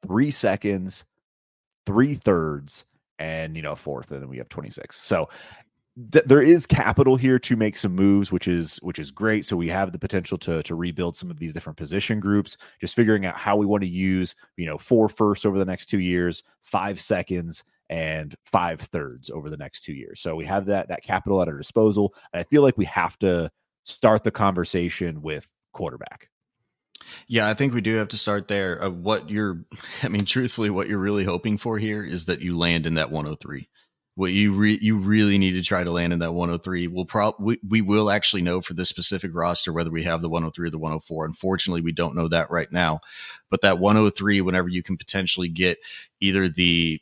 [0.02, 1.04] three seconds,
[1.86, 2.86] three thirds,
[3.20, 4.96] and you know, fourth, and then we have 26.
[4.96, 5.28] So
[6.12, 9.46] th- there is capital here to make some moves, which is which is great.
[9.46, 12.58] So we have the potential to to rebuild some of these different position groups.
[12.80, 15.88] Just figuring out how we want to use, you know, four firsts over the next
[15.88, 20.22] two years, five seconds, and five thirds over the next two years.
[20.22, 23.18] So we have that that capital at our disposal, and I feel like we have
[23.20, 23.52] to
[23.84, 26.30] start the conversation with quarterback.
[27.28, 28.84] Yeah, I think we do have to start there.
[28.84, 29.66] Uh, what you're,
[30.04, 33.12] I mean, truthfully, what you're really hoping for here is that you land in that
[33.12, 33.68] 103.
[34.16, 36.88] What you re- you really need to try to land in that 103.
[36.88, 40.30] We'll pro- we, we will actually know for this specific roster whether we have the
[40.30, 41.26] 103 or the 104.
[41.26, 43.00] Unfortunately, we don't know that right now.
[43.50, 45.78] But that 103, whenever you can potentially get
[46.20, 47.00] either the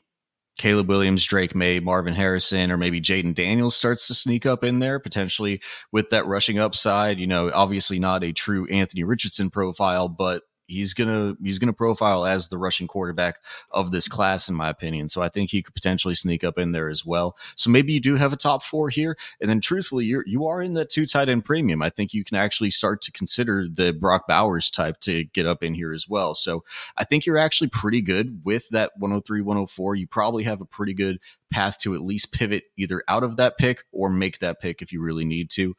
[0.59, 4.79] Caleb Williams, Drake Maye, Marvin Harrison, or maybe Jayden Daniels starts to sneak up in
[4.79, 7.17] there potentially with that rushing upside.
[7.17, 12.25] You know, obviously not a true Anthony Richardson profile, but he's gonna he's gonna profile
[12.25, 13.39] as the rushing quarterback
[13.71, 15.09] of this class, in my opinion.
[15.09, 17.35] So I think he could potentially sneak up in there as well.
[17.55, 20.61] So maybe you do have a top four here, and then truthfully, you're you are
[20.61, 21.81] in that two tight end premium.
[21.81, 25.63] I think you can actually start to consider the Brock Bowers type to get up
[25.63, 26.35] in here as well.
[26.35, 26.63] So
[26.95, 29.95] I think you're actually pretty good with that 103, 104.
[29.95, 31.19] You probably have a pretty good
[31.51, 34.93] path to at least pivot either out of that pick or make that pick if
[34.93, 35.75] you really need to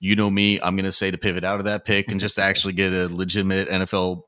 [0.00, 2.38] you know me, I'm going to say to pivot out of that pick and just
[2.38, 4.22] actually get a legitimate NFL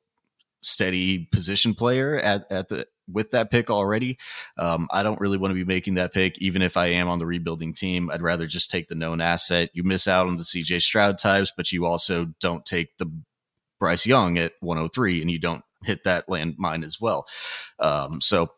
[0.60, 4.18] steady position player at, at the with that pick already.
[4.56, 7.18] Um, I don't really want to be making that pick, even if I am on
[7.18, 8.10] the rebuilding team.
[8.10, 9.70] I'd rather just take the known asset.
[9.72, 13.06] You miss out on the CJ Stroud types, but you also don't take the
[13.80, 17.26] Bryce Young at 103 and you don't hit that landmine as well.
[17.80, 18.50] Um, so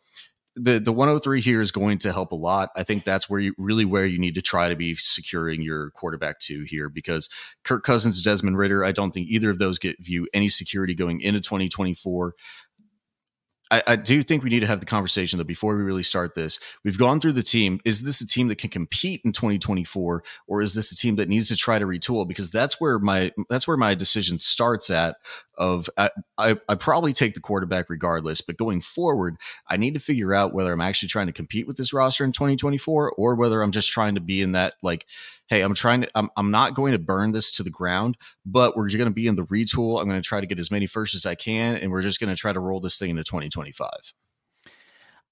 [0.56, 2.70] the the 103 here is going to help a lot.
[2.76, 5.90] I think that's where you really where you need to try to be securing your
[5.90, 7.28] quarterback to here because
[7.64, 11.20] Kirk Cousins, Desmond Ridder, I don't think either of those get view any security going
[11.20, 12.34] into 2024.
[13.70, 16.34] I, I, do think we need to have the conversation though before we really start
[16.34, 16.60] this.
[16.84, 17.80] We've gone through the team.
[17.84, 21.28] Is this a team that can compete in 2024, or is this a team that
[21.28, 22.28] needs to try to retool?
[22.28, 25.16] Because that's where my that's where my decision starts at.
[25.56, 29.36] Of I, I, I probably take the quarterback regardless, but going forward,
[29.68, 32.32] I need to figure out whether I'm actually trying to compete with this roster in
[32.32, 35.06] 2024, or whether I'm just trying to be in that like
[35.48, 38.76] hey, I'm trying to, I'm, I'm not going to burn this to the ground, but
[38.76, 40.00] we're going to be in the retool.
[40.00, 42.18] I'm going to try to get as many firsts as I can, and we're just
[42.18, 43.88] going to try to roll this thing into 2025.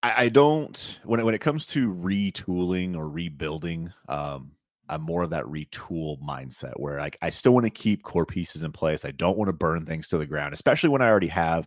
[0.02, 3.92] I, I don't when it, when it comes to retooling or rebuilding.
[4.08, 4.52] Um,
[4.88, 8.62] I'm more of that retool mindset where like I still want to keep core pieces
[8.62, 9.04] in place.
[9.04, 11.66] I don't want to burn things to the ground, especially when I already have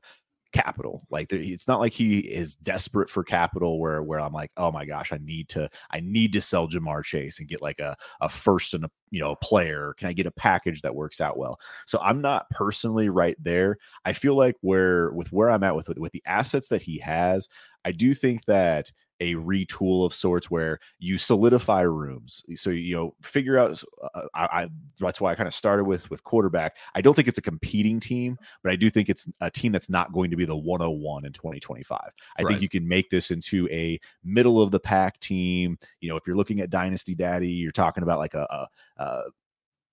[0.55, 1.05] capital.
[1.09, 4.85] Like it's not like he is desperate for capital where where I'm like, oh my
[4.85, 8.29] gosh, I need to I need to sell Ja'Marr Chase and get like a a
[8.29, 9.93] first and a you know a player.
[9.97, 11.59] Can I get a package that works out well?
[11.85, 13.77] So I'm not personally right there.
[14.05, 17.49] I feel like where with where I'm at with with the assets that he has,
[17.83, 22.43] I do think that a retool of sorts where you solidify rooms.
[22.55, 23.81] So you know, figure out.
[24.01, 24.67] Uh, I, I,
[24.99, 26.77] that's why I kind of started with with quarterback.
[26.95, 29.89] I don't think it's a competing team, but I do think it's a team that's
[29.89, 31.99] not going to be the 101 in 2025.
[31.99, 32.47] I right.
[32.47, 35.77] think you can make this into a middle of the pack team.
[36.01, 39.23] You know, if you're looking at Dynasty Daddy, you're talking about like a, a, a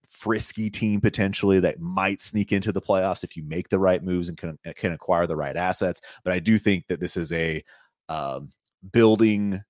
[0.09, 4.29] frisky team potentially that might sneak into the playoffs if you make the right moves
[4.29, 6.01] and can, can acquire the right assets.
[6.23, 7.65] But I do think that this is a
[8.09, 8.51] um,
[8.91, 9.63] building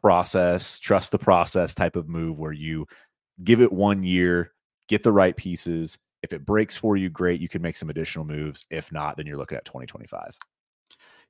[0.00, 2.86] process, trust the process type of move where you
[3.44, 4.52] give it one year,
[4.88, 5.98] get the right pieces.
[6.22, 7.40] If it breaks for you, great.
[7.40, 8.64] You can make some additional moves.
[8.70, 10.32] If not, then you're looking at 2025.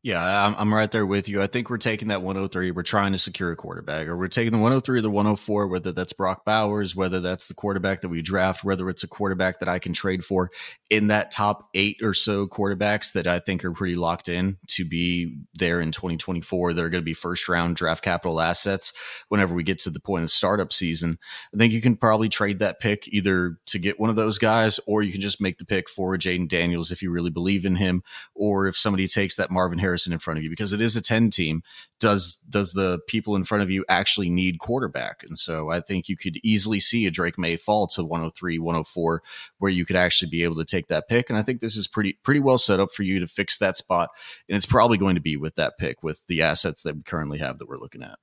[0.04, 1.40] Yeah, I'm, I'm right there with you.
[1.40, 2.72] I think we're taking that 103.
[2.72, 5.92] We're trying to secure a quarterback, or we're taking the 103 or the 104, whether
[5.92, 9.68] that's Brock Bowers, whether that's the quarterback that we draft, whether it's a quarterback that
[9.68, 10.50] I can trade for
[10.90, 14.84] in that top eight or so quarterbacks that I think are pretty locked in to
[14.84, 16.74] be there in 2024.
[16.74, 18.92] They're going to be first round draft capital assets
[19.28, 21.16] whenever we get to the point of startup season.
[21.54, 24.80] I think you can probably trade that pick either to get one of those guys,
[24.84, 27.76] or you can just make the pick for Jayden Daniels if you really believe in
[27.76, 28.02] him,
[28.34, 30.96] or if somebody takes that Marvin Harris comparison in front of you because it is
[30.96, 31.62] a 10 team.
[32.00, 35.22] Does does the people in front of you actually need quarterback?
[35.22, 39.22] And so i think you could easily see a drake maye fall to 103 104
[39.58, 41.28] where you could actually be able to take that pick.
[41.28, 43.76] And i think this is pretty pretty well set up for you to fix that
[43.76, 44.10] spot.
[44.48, 47.38] And it's probably going to be with that pick with the assets that we currently
[47.38, 48.18] have that we're looking at.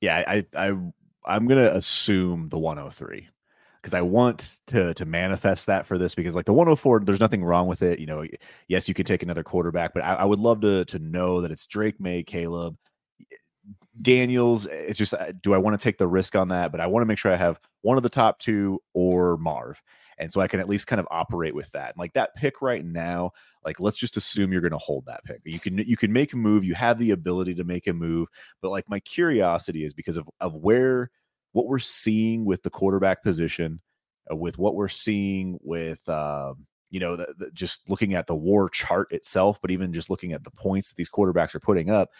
[0.00, 0.72] Yeah i i
[1.26, 3.28] i'm gonna assume the 103
[3.84, 7.44] because I want to to manifest that for this because like the 104, there's nothing
[7.44, 7.98] wrong with it.
[7.98, 8.24] You know,
[8.66, 11.50] yes, you could take another quarterback, but I, I would love to to know that
[11.50, 12.78] it's Drake Maye, Caleb,
[14.00, 14.66] Daniels.
[14.66, 16.72] It's just uh, do I want to take the risk on that?
[16.72, 19.82] But I want to make sure I have one of the top two or Marv.
[20.16, 21.98] And so I can at least kind of operate with that.
[21.98, 23.32] Like that pick right now,
[23.66, 25.42] like let's just assume you're going to hold that pick.
[25.44, 26.64] You can you can make a move.
[26.64, 28.28] You have the ability to make a move.
[28.62, 31.10] But like my curiosity is because of of where
[31.54, 33.80] what we're seeing with the quarterback position,
[34.30, 38.34] uh, with what we're seeing with, um, you know, the, the, just looking at the
[38.34, 41.90] war chart itself, but even just looking at the points that these quarterbacks are putting
[41.90, 42.10] up.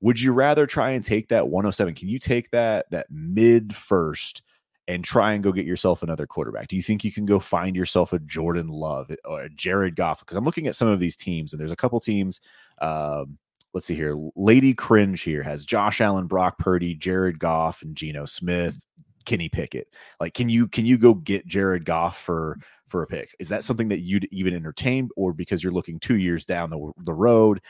[0.00, 1.94] Would you rather try and take that 107?
[1.94, 4.42] Can you take that that mid first
[4.86, 6.68] and try and go get yourself another quarterback?
[6.68, 10.20] Do you think you can go find yourself a Jordan Love or a Jared Goff?
[10.20, 12.40] Because I'm looking at some of these teams, and there's a couple teams.
[12.80, 13.38] Um,
[13.74, 14.16] let's see here.
[14.36, 18.80] Lady Cringe here has Josh Allen, Brock Purdy, Jared Goff, and Geno Smith,
[19.24, 19.88] Kenny Pickett.
[20.20, 23.34] Like, can you can you go get Jared Goff for for a pick?
[23.38, 26.92] Is that something that you'd even entertain, or because you're looking two years down the
[27.04, 27.60] the road,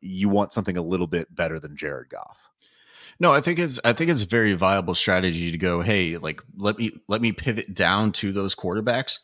[0.00, 2.48] you want something a little bit better than Jared Goff?
[3.20, 6.40] No, I think it's I think it's a very viable strategy to go, hey, like
[6.56, 9.18] let me let me pivot down to those quarterbacks.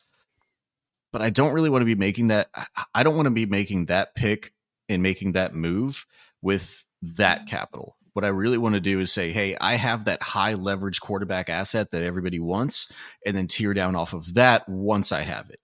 [1.13, 2.49] But I don't really want to be making that
[2.93, 4.53] I don't want to be making that pick
[4.89, 6.05] and making that move
[6.45, 7.97] with that capital.
[8.13, 11.49] What I really want to do is say, hey, I have that high leverage quarterback
[11.49, 12.93] asset that everybody wants,
[13.27, 15.59] and then tear down off of that once I have it.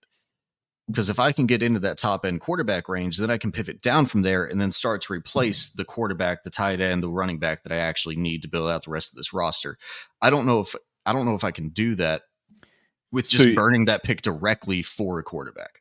[0.89, 3.81] Because if I can get into that top end quarterback range, then I can pivot
[3.81, 7.39] down from there and then start to replace the quarterback, the tight end, the running
[7.39, 9.77] back that I actually need to build out the rest of this roster.
[10.21, 10.75] I don't know if
[11.07, 12.23] I don't know if I can do that
[13.13, 15.80] with just so, burning that pick directly for a quarterback.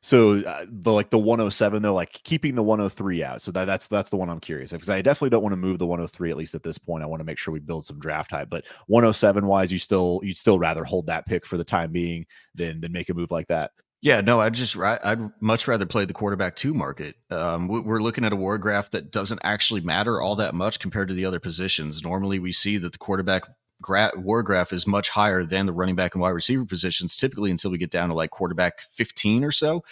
[0.00, 3.42] So uh, the like the 107 though, like keeping the 103 out.
[3.42, 5.78] So that, that's that's the one I'm curious because I definitely don't want to move
[5.78, 7.02] the 103 at least at this point.
[7.02, 8.48] I want to make sure we build some draft hype.
[8.48, 12.26] But 107 wise, you still you'd still rather hold that pick for the time being
[12.54, 13.72] than than make a move like that.
[14.00, 17.16] Yeah, no, I'd just I'd much rather play the quarterback two market.
[17.30, 21.08] Um, we're looking at a war graph that doesn't actually matter all that much compared
[21.08, 22.04] to the other positions.
[22.04, 23.42] Normally, we see that the quarterback
[23.80, 27.50] gra- war graph is much higher than the running back and wide receiver positions, typically
[27.50, 29.84] until we get down to like quarterback 15 or so.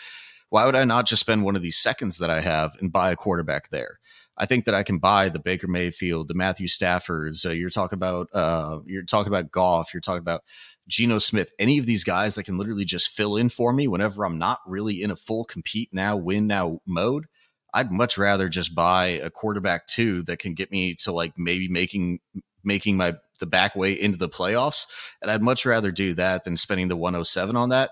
[0.48, 3.10] Why would I not just spend one of these seconds that I have and buy
[3.10, 3.98] a quarterback there?
[4.38, 7.46] I think that I can buy the Baker Mayfield, the Matthew Staffords.
[7.46, 9.94] Uh, you're talking about uh, you're talking about Goff.
[9.94, 10.42] You're talking about
[10.86, 11.52] Geno Smith.
[11.58, 14.60] Any of these guys that can literally just fill in for me whenever I'm not
[14.66, 17.26] really in a full compete now, win now mode.
[17.72, 21.68] I'd much rather just buy a quarterback too that can get me to like maybe
[21.68, 22.20] making
[22.66, 24.86] making my the back way into the playoffs.
[25.22, 27.90] And I'd much rather do that than spending the 107 on that.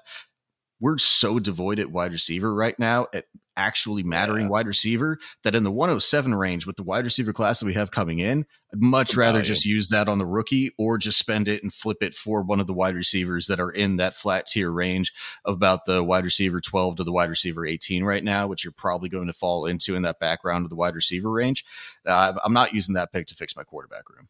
[0.81, 3.25] We're so devoid at wide receiver right now at
[3.57, 4.51] actually mattering yeah.
[4.51, 7.91] wide receiver that in the 107 range with the wide receiver class that we have
[7.93, 11.63] coming in, I'd much rather just use that on the rookie or just spend it
[11.63, 14.71] and flip it for one of the wide receivers that are in that flat tier
[14.71, 15.13] range
[15.45, 18.73] of about the wide receiver 12 to the wide receiver 18 right now, which you're
[18.73, 21.65] probably going to fall into in that background of the wide receiver range.
[22.05, 24.29] Uh, I'm not using that pick to fix my quarterback room.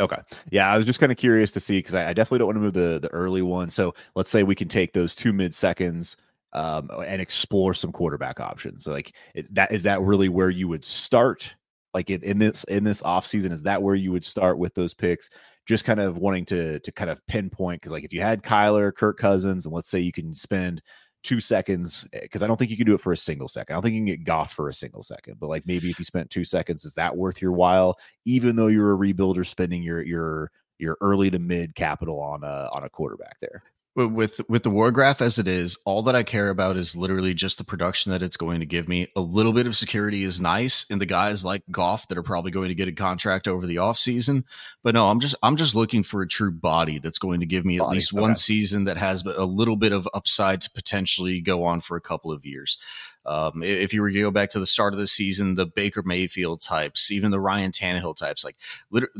[0.00, 0.16] Okay.
[0.50, 2.56] Yeah, I was just kind of curious to see because I, I, definitely don't want
[2.56, 3.68] to move the the early one.
[3.68, 6.16] So let's say we can take those two mid seconds
[6.54, 8.84] um, and explore some quarterback options.
[8.84, 11.54] So like it, that is that really where you would start?
[11.92, 14.74] Like in, in this in this off season, is that where you would start with
[14.74, 15.28] those picks?
[15.66, 18.94] Just kind of wanting to to kind of pinpoint because like if you had Kyler,
[18.94, 20.80] Kirk Cousins, and let's say you can spend
[21.22, 23.74] two seconds because eh, I don't think you can do it for a single second.
[23.74, 25.98] I don't think you can get Goff for a single second, but like maybe if
[25.98, 27.98] you spent two seconds, is that worth your while?
[28.24, 32.68] Even though you're a rebuilder, spending your your your early to mid capital on a
[32.72, 33.62] on a quarterback there
[33.94, 37.34] with with the war graph as it is all that i care about is literally
[37.34, 40.40] just the production that it's going to give me a little bit of security is
[40.40, 43.66] nice and the guys like Goff that are probably going to get a contract over
[43.66, 44.44] the offseason
[44.82, 47.66] but no i'm just i'm just looking for a true body that's going to give
[47.66, 47.88] me body.
[47.88, 48.20] at least okay.
[48.20, 52.00] one season that has a little bit of upside to potentially go on for a
[52.00, 52.78] couple of years
[53.24, 56.02] um, if you were to go back to the start of the season, the Baker
[56.02, 58.56] Mayfield types, even the Ryan Tannehill types, like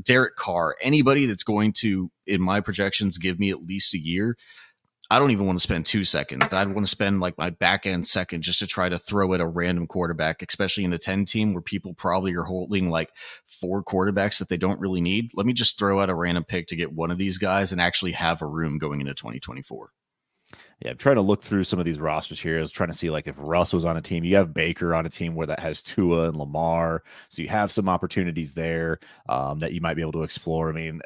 [0.02, 4.36] Derek Carr, anybody that's going to, in my projections, give me at least a year.
[5.12, 6.54] I don't even want to spend two seconds.
[6.54, 9.42] I'd want to spend like my back end second just to try to throw at
[9.42, 13.10] a random quarterback, especially in a 10 team where people probably are holding like
[13.46, 15.30] four quarterbacks that they don't really need.
[15.34, 17.80] Let me just throw out a random pick to get one of these guys and
[17.80, 19.90] actually have a room going into 2024.
[20.82, 22.58] Yeah, I'm trying to look through some of these rosters here.
[22.58, 24.24] I was trying to see like if Russ was on a team.
[24.24, 27.70] You have Baker on a team where that has Tua and Lamar, so you have
[27.70, 30.68] some opportunities there um, that you might be able to explore.
[30.68, 31.00] I mean,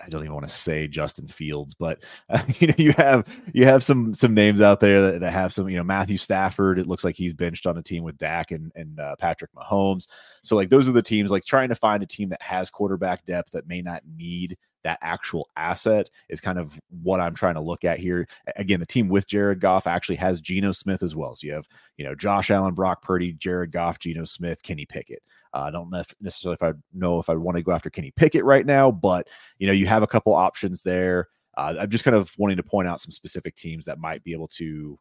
[0.00, 2.02] I don't even want to say Justin Fields, but
[2.58, 5.68] you know you have you have some some names out there that, that, have some
[5.68, 6.80] you know Matthew Stafford.
[6.80, 10.08] It looks like he's benched on a team with Dak and and uh, Patrick Mahomes.
[10.42, 13.24] So like those are the teams like trying to find a team that has quarterback
[13.24, 17.60] depth that may not need that actual asset is kind of what I'm trying to
[17.60, 18.26] look at here.
[18.56, 21.34] Again, the team with Jared Goff actually has Geno Smith as well.
[21.34, 25.22] So you have, you know, Josh Allen, Brock Purdy, Jared Goff, Geno Smith, Kenny Pickett.
[25.54, 28.44] Uh, I don't necessarily if I know if I want to go after Kenny Pickett
[28.44, 29.28] right now, but
[29.58, 31.28] you know, you have a couple options there.
[31.56, 34.32] Uh, I'm just kind of wanting to point out some specific teams that might be
[34.32, 34.98] able to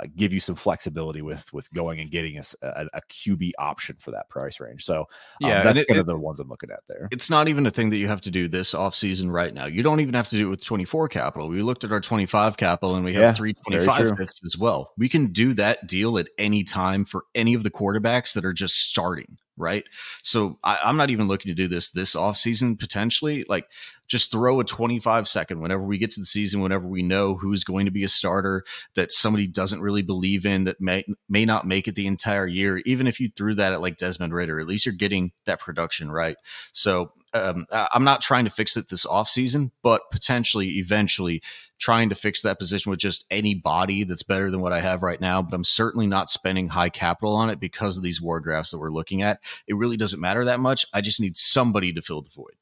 [0.00, 3.96] uh, give you some flexibility with with going and getting a, a, a QB option
[3.98, 4.84] for that price range.
[4.84, 7.08] So um, yeah, that's it, kind of the ones I'm looking at there.
[7.10, 9.66] It's not even a thing that you have to do this off season right now.
[9.66, 11.48] You don't even have to do it with 24 capital.
[11.48, 14.92] We looked at our 25 capital and we have yeah, 325 fifths as well.
[14.96, 18.52] We can do that deal at any time for any of the quarterbacks that are
[18.52, 19.84] just starting right?
[20.22, 23.44] So I, am not even looking to do this this off season potentially.
[23.48, 23.68] Like
[24.06, 27.64] just throw a 25 second whenever we get to the season, whenever we know who's
[27.64, 28.64] going to be a starter
[28.96, 32.78] that somebody doesn't really believe in that may may not make it the entire year.
[32.84, 36.10] Even if you threw that at like Desmond Ridder, at least you're getting that production
[36.10, 36.36] right.
[36.72, 41.42] So um, I'm not trying to fix it this offseason, but potentially eventually
[41.78, 45.02] trying to fix that position with just any body that's better than what I have
[45.02, 45.42] right now.
[45.42, 48.78] But I'm certainly not spending high capital on it because of these war graphs that
[48.78, 49.40] we're looking at.
[49.66, 50.86] It really doesn't matter that much.
[50.94, 52.54] I just need somebody to fill the void.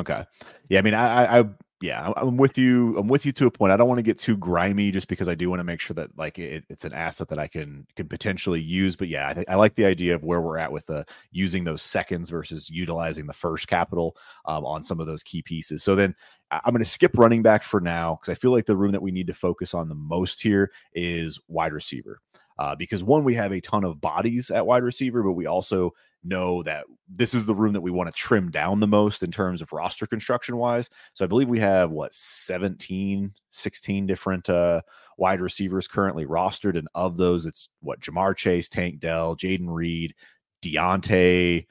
[0.00, 0.24] Okay.
[0.68, 0.80] Yeah.
[0.80, 1.44] I mean, I, I,
[1.84, 2.96] yeah, I'm with you.
[2.96, 3.70] I'm with you to a point.
[3.70, 5.92] I don't want to get too grimy just because I do want to make sure
[5.94, 8.96] that like it, it's an asset that I can can potentially use.
[8.96, 11.64] But yeah, I, th- I like the idea of where we're at with the using
[11.64, 14.16] those seconds versus utilizing the first capital
[14.46, 15.82] um, on some of those key pieces.
[15.82, 16.14] So then
[16.50, 19.02] I'm going to skip running back for now because I feel like the room that
[19.02, 22.18] we need to focus on the most here is wide receiver.
[22.58, 25.92] Uh, because one, we have a ton of bodies at wide receiver, but we also
[26.24, 29.30] know that this is the room that we want to trim down the most in
[29.30, 30.88] terms of roster construction wise.
[31.12, 34.82] So I believe we have what 17, 16 different uh,
[35.18, 36.78] wide receivers currently rostered.
[36.78, 40.14] And of those, it's what Ja'Marr Chase, Tank Dell, Jayden Reed,
[40.62, 41.66] Diontae,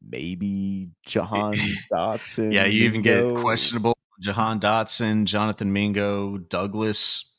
[0.00, 1.54] maybe Jahan
[1.92, 2.52] Dotson.
[2.52, 7.38] yeah, you even get questionable Jahan Dotson, Jonathan Mingo, Douglas,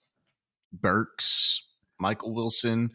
[0.73, 1.67] Burks,
[1.99, 2.91] Michael Wilson.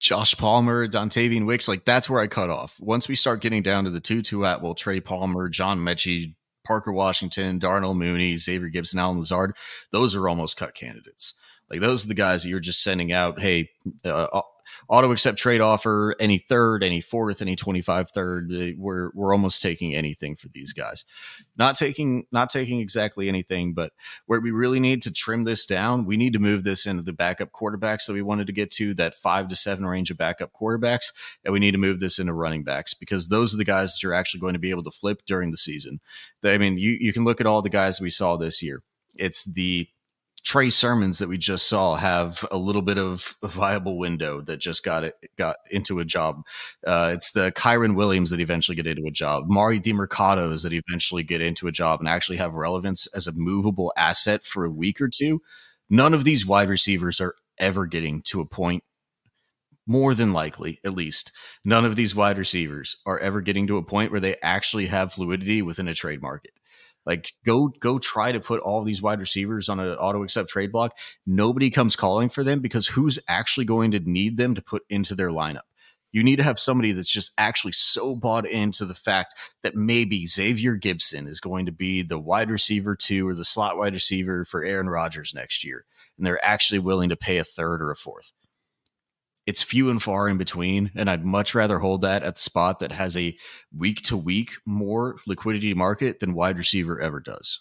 [0.00, 2.76] Josh Palmer, Dontayvion Wicks, like that's where I cut off.
[2.80, 6.34] Once we start getting down to the two two at Atwell, Trey Palmer, John Metchie,
[6.64, 9.54] Parker Washington, Darnell Mooney, Xavier Gipson, Allen Lazard,
[9.92, 11.34] those are almost cut candidates.
[11.70, 13.40] Like those are the guys that you're just sending out.
[13.40, 13.68] Hey,
[14.04, 14.40] uh,
[14.88, 18.52] auto accept trade offer, any third, any fourth, any 25 third.
[18.52, 21.04] Uh, we're we're almost taking anything for these guys.
[21.56, 23.92] Not taking not taking exactly anything, but
[24.26, 27.12] where we really need to trim this down, we need to move this into the
[27.12, 30.50] backup quarterbacks that we wanted to get to that five to seven range of backup
[30.52, 31.12] quarterbacks,
[31.44, 34.02] and we need to move this into running backs because those are the guys that
[34.02, 36.00] you're actually going to be able to flip during the season.
[36.44, 38.82] I mean, you you can look at all the guys we saw this year.
[39.16, 39.88] It's the
[40.44, 44.58] Trey Sermons that we just saw have a little bit of a viable window that
[44.58, 46.42] just got it got into a job.
[46.86, 49.44] Uh, it's the Kyren Williams that eventually get into a job.
[49.48, 53.92] Mari Demercados that eventually get into a job and actually have relevance as a movable
[53.96, 55.40] asset for a week or two.
[55.88, 58.84] None of these wide receivers are ever getting to a point
[59.86, 61.32] more than likely, at least,
[61.64, 65.12] none of these wide receivers are ever getting to a point where they actually have
[65.12, 66.52] fluidity within a trade market.
[67.10, 70.70] Like go go try to put all these wide receivers on an auto accept trade
[70.70, 70.96] block.
[71.26, 75.16] Nobody comes calling for them because who's actually going to need them to put into
[75.16, 75.62] their lineup?
[76.12, 79.34] You need to have somebody that's just actually so bought into the fact
[79.64, 83.76] that maybe Xavier Gipson is going to be the wide receiver two or the slot
[83.76, 85.86] wide receiver for Aaron Rodgers next year.
[86.16, 88.30] And they're actually willing to pay a third or a fourth
[89.50, 90.92] it's few and far in between.
[90.94, 93.36] And I'd much rather hold that at the spot that has a
[93.76, 97.58] week to week more liquidity market than wide receiver ever does.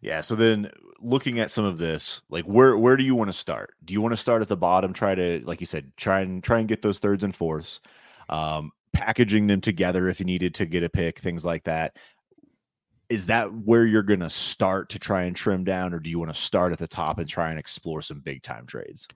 [0.00, 0.22] Yeah.
[0.22, 3.74] So then looking at some of this, like where where do you want to start?
[3.84, 6.42] Do you want to start at the bottom, try to, like you said, try and
[6.42, 7.80] try and get those thirds and fourths,
[8.28, 11.96] um, packaging them together if you needed to get a pick, things like that.
[13.08, 16.34] Is that where you're gonna start to try and trim down, or do you want
[16.34, 19.06] to start at the top and try and explore some big time trades?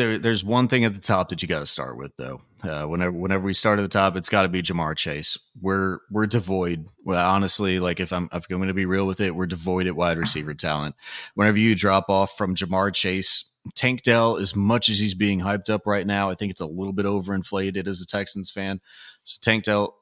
[0.00, 2.40] There, there's one thing at the top that you got to start with, though.
[2.62, 5.36] Uh, whenever, whenever we start at the top, it's got to be Ja'Marr Chase.
[5.60, 6.86] We're we're devoid.
[7.04, 9.86] Well, honestly, like if I'm if I'm going to be real with it, we're devoid
[9.86, 10.94] at wide receiver talent.
[11.34, 13.44] Whenever you drop off from Ja'Marr Chase,
[13.74, 16.66] Tank Dell, as much as he's being hyped up right now, I think it's a
[16.66, 18.80] little bit overinflated as a Texans fan.
[19.24, 19.98] So Tank Dell,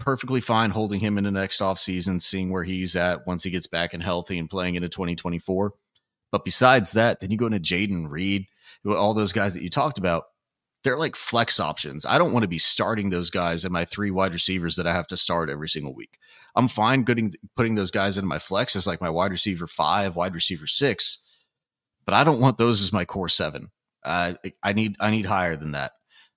[0.00, 3.68] perfectly fine holding him in the next offseason, seeing where he's at once he gets
[3.68, 5.74] back and healthy and playing into 2024.
[6.32, 8.46] But besides that, then you go into Jayden Reed
[8.86, 10.24] all those guys that you talked about,
[10.84, 12.04] they're like flex options.
[12.04, 14.92] I don't want to be starting those guys in my three wide receivers that I
[14.92, 16.18] have to start every single week.
[16.54, 20.16] I'm fine putting putting those guys in my flex as like my wide receiver five,
[20.16, 21.18] wide receiver six,
[22.04, 23.70] but I don't want those as my core seven.
[24.04, 25.92] Uh, I need I need higher than that.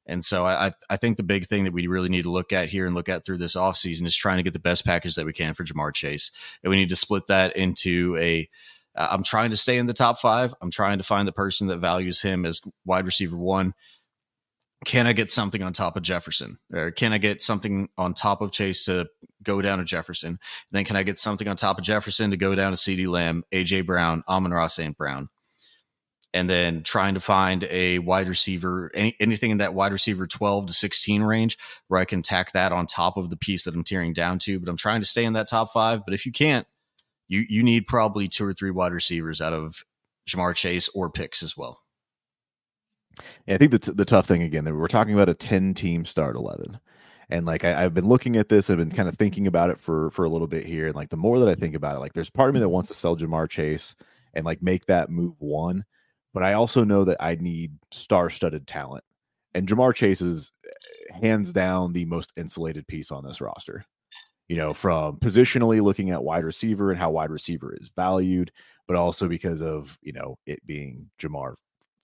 [0.06, 2.70] And so I I think the big thing that we really need to look at
[2.70, 5.26] here and look at through this offseason is trying to get the best package that
[5.26, 6.32] we can for Ja'Marr Chase.
[6.64, 8.48] And we need to split that into a
[8.96, 10.54] Uh, I'm trying to stay in the top five.
[10.62, 13.74] I'm trying to find the person that values him as wide receiver one.
[14.86, 16.60] Can I get something on top of Jefferson?
[16.72, 19.08] Or can I get something on top of Chase to
[19.42, 20.30] go down to Jefferson?
[20.30, 20.40] And
[20.72, 23.44] then can I get something on top of Jefferson to go down to CeeDee Lamb,
[23.52, 24.96] AJ Brown, Amon-Ra St.
[24.96, 25.30] Brown?
[26.36, 30.66] and then trying to find a wide receiver, any, anything in that wide receiver 12
[30.66, 33.86] to 16 range where I can tack that on top of the piece that I'm
[33.86, 34.60] tearing down to.
[34.60, 36.02] But I'm trying to stay in that top five.
[36.04, 36.68] But if you can't,
[37.28, 39.84] you you need probably two or three wide receivers out of
[40.30, 41.82] Ja'Marr Chase or picks as well.
[43.46, 46.04] Yeah, I think the, the tough thing again that we're talking about a 10 team
[46.04, 46.80] start 11
[47.30, 49.80] and like I, have been looking at this i've been kind of thinking about it
[49.80, 52.00] for for a little bit here and like the more that i think about it
[52.00, 53.96] like there's part of me that wants to sell Ja'Marr Chase
[54.34, 55.86] and like make that move one
[56.36, 59.06] but I also know that I need star-studded talent,
[59.54, 63.86] and Ja'Marr Chase is eh, hands down the most insulated piece on this roster.
[64.48, 68.52] You know, from positionally looking at wide receiver and how wide receiver is valued,
[68.88, 71.56] but also because of you know it being Ja'Marr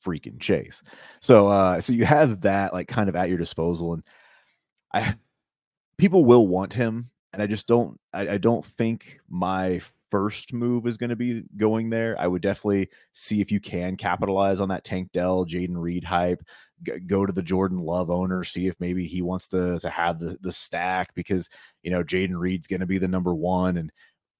[0.03, 0.81] freaking Chase.
[1.19, 4.03] So, uh, so you have that like kind of at your disposal, and
[4.93, 5.15] I
[5.97, 7.97] people will want him, and I just don't.
[8.13, 9.81] I, I don't think my
[10.11, 12.15] first move is going to be going there.
[12.19, 16.43] I would definitely see if you can capitalize on that Tank Dell, Jayden Reed hype.
[16.83, 20.19] G- go to the Jordan Love owner, see if maybe he wants to to have
[20.19, 21.49] the the stack because
[21.81, 23.91] you know Jayden Reed's going to be the number one, and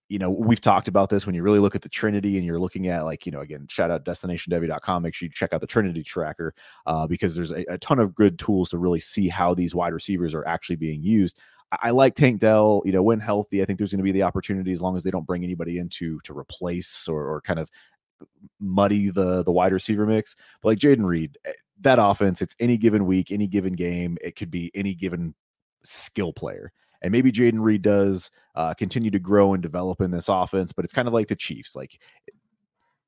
[0.09, 2.59] you know we've talked about this when you really look at the Trinity and you're
[2.59, 5.03] looking at like you know again shout out destinationdevy.com.
[5.03, 6.53] Make sure you check out the Trinity tracker
[6.86, 9.93] uh, because there's a, a ton of good tools to really see how these wide
[9.93, 11.39] receivers are actually being used.
[11.82, 13.61] I like Tank Dell, you know, when healthy.
[13.61, 15.78] I think there's going to be the opportunity as long as they don't bring anybody
[15.78, 17.69] in to to replace or, or kind of
[18.59, 20.36] muddy the the wide receiver mix.
[20.61, 24.17] But like Jayden Reed, eh, that offense, it's any given week, any given game.
[24.22, 25.34] It could be any given
[25.84, 26.72] skill player.
[27.01, 30.86] And maybe Jayden Reed does uh, continue to grow and develop in this offense, but
[30.86, 31.76] it's kind of like the Chiefs.
[31.76, 31.99] Like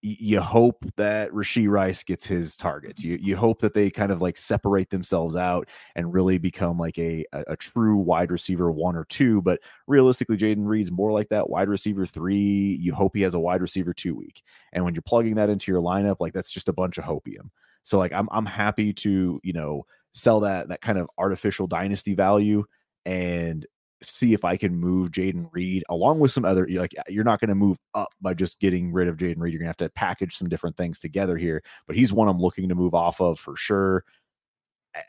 [0.06, 3.02] you hope that Rashee Rice gets his targets.
[3.02, 3.12] Mm-hmm.
[3.12, 6.98] You you hope that they kind of like separate themselves out and really become like
[7.00, 9.42] a a, a true wide receiver one or two.
[9.42, 12.78] But realistically, Jayden Reed's more like that wide receiver three.
[12.82, 14.44] You hope he has a wide receiver two week.
[14.74, 17.50] And when you're plugging that into your lineup, like that's just a bunch of hopium.
[17.84, 22.14] So like I'm I'm happy to, you know, sell that that kind of artificial dynasty
[22.14, 22.66] value
[23.06, 23.66] and
[24.04, 27.50] see if I can move Jayden Reed along with some other like you're not going
[27.50, 29.54] to move up by just getting rid of Jayden Reed.
[29.54, 31.62] You're gonna have to package some different things together here.
[31.88, 34.04] But he's one I'm looking to move off of for sure.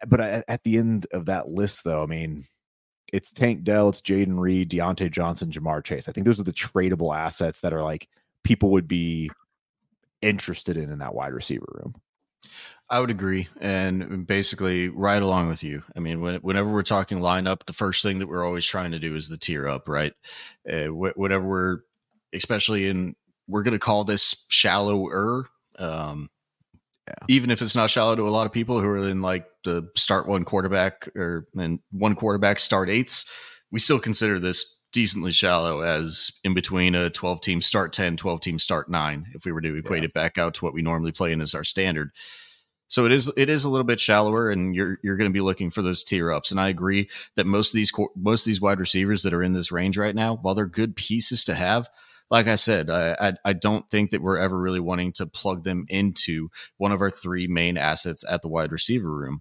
[0.07, 2.47] But at the end of that list, though, I mean,
[3.13, 6.09] it's Tank Dell, it's Jayden Reed, Diontae Johnson, Ja'Marr Chase.
[6.09, 8.09] I think those are the tradable assets that are like
[8.45, 9.31] people would be
[10.23, 11.95] interested in in that wide receiver room.
[12.91, 15.83] I would agree, and basically right along with you.
[15.97, 18.99] I mean, when, whenever we're talking lineup, the first thing that we're always trying to
[18.99, 20.13] do is the tier up, right?
[20.71, 21.79] Uh, wh- whatever we're,
[22.35, 23.17] especially in,
[23.49, 25.49] we're going to call this shallower.
[25.79, 26.29] Um,
[27.09, 27.15] yeah.
[27.29, 29.89] Even if it's not shallow to a lot of people who are in like the
[29.97, 33.29] start one quarterback or and one quarterback start eights,
[33.71, 38.41] we still consider this decently shallow as in between a 12 team start 10, 12
[38.41, 40.07] team start nine, if we were to equate yeah.
[40.07, 42.11] it back out to what we normally play in as our standard.
[42.95, 45.41] So it is it is a little bit shallower, and you're you're going to be
[45.41, 46.53] looking for those tier ups.
[46.53, 49.53] And I agree that most of these most of these wide receivers that are in
[49.53, 51.89] this range right now, while they're good pieces to have,
[52.31, 55.65] like I said, I, I, I don't think that we're ever really wanting to plug
[55.65, 59.41] them into one of our three main assets at the wide receiver room.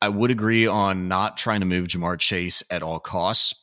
[0.00, 3.56] I would agree on not trying to move Ja'Marr Chase at all costs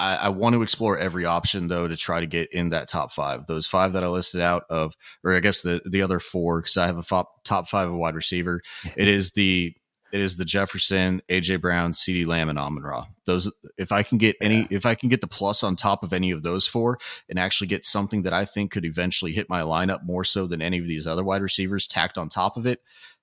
[0.00, 3.12] I, I, want to explore every option though to try to get in that top
[3.12, 3.46] five.
[3.46, 6.76] Those five that I listed out of, or I guess the the other four, because
[6.76, 8.62] I have a f- top five of wide receiver.
[8.96, 9.74] it is the
[10.12, 13.06] it is the Jefferson, AJ Brown, CeeDee Lamb, and Amon Ra.
[13.26, 14.66] Those, if I can get any, yeah.
[14.70, 16.98] if I can get the plus on top of any of those four,
[17.28, 20.62] and actually get something that I think could eventually hit my lineup more so than
[20.62, 22.80] any of these other wide receivers tacked on top of it,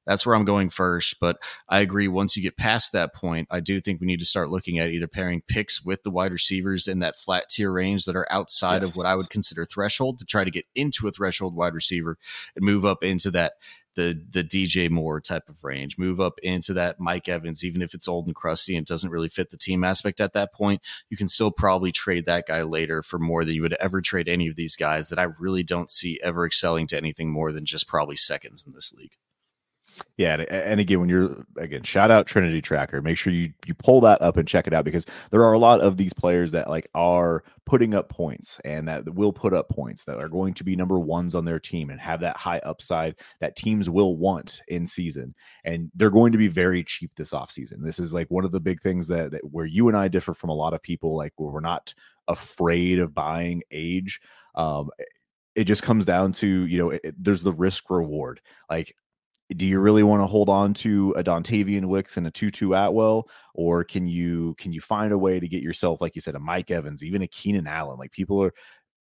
[0.08, 1.20] that's where I'm going first.
[1.20, 1.38] But
[1.70, 2.08] I agree.
[2.08, 4.90] Once you get past that point, I do think we need to start looking at
[4.90, 8.82] either pairing picks with the wide receivers in that flat tier range that are outside
[8.82, 8.92] yes.
[8.92, 12.18] of what I would consider threshold to try to get into a threshold wide receiver
[12.56, 13.54] and move up into that
[13.98, 15.98] the the DJ Moore type of range.
[15.98, 19.28] Move up into that Mike Evans, even if it's old and crusty and doesn't really
[19.28, 20.82] fit the team aspect at that point.
[21.10, 24.30] You can still probably trade that guy later for more than you would ever trade
[24.30, 27.66] any of these guys that I really don't see ever excelling to anything more than
[27.66, 29.18] just probably seconds in this league.
[30.18, 33.02] Yeah, and again, when you're again, shout out Trinity Tracker.
[33.02, 35.60] Make sure you you pull that up and check it out because there are a
[35.60, 39.70] lot of these players that like are putting up points and that will put up
[39.70, 42.60] points that are going to be number ones on their team and have that high
[42.60, 45.36] upside that teams will want in season.
[45.66, 47.84] And they're going to be very cheap this offseason.
[47.84, 50.34] This is like one of the big things that, that where you and I differ
[50.34, 51.94] from a lot of people, like where we're not
[52.28, 54.20] afraid of buying age.
[54.56, 54.90] Um,
[55.58, 58.40] it just comes down to you know it, there's the risk reward
[58.70, 58.96] like
[59.56, 63.30] do you really want to hold on to a Dontayvion Wicks and a Tutu Atwell,
[63.54, 66.40] or can you can you find a way to get yourself, like you said, a
[66.40, 67.98] Mike Evans, even a Keenan Allen?
[67.98, 68.54] Like people are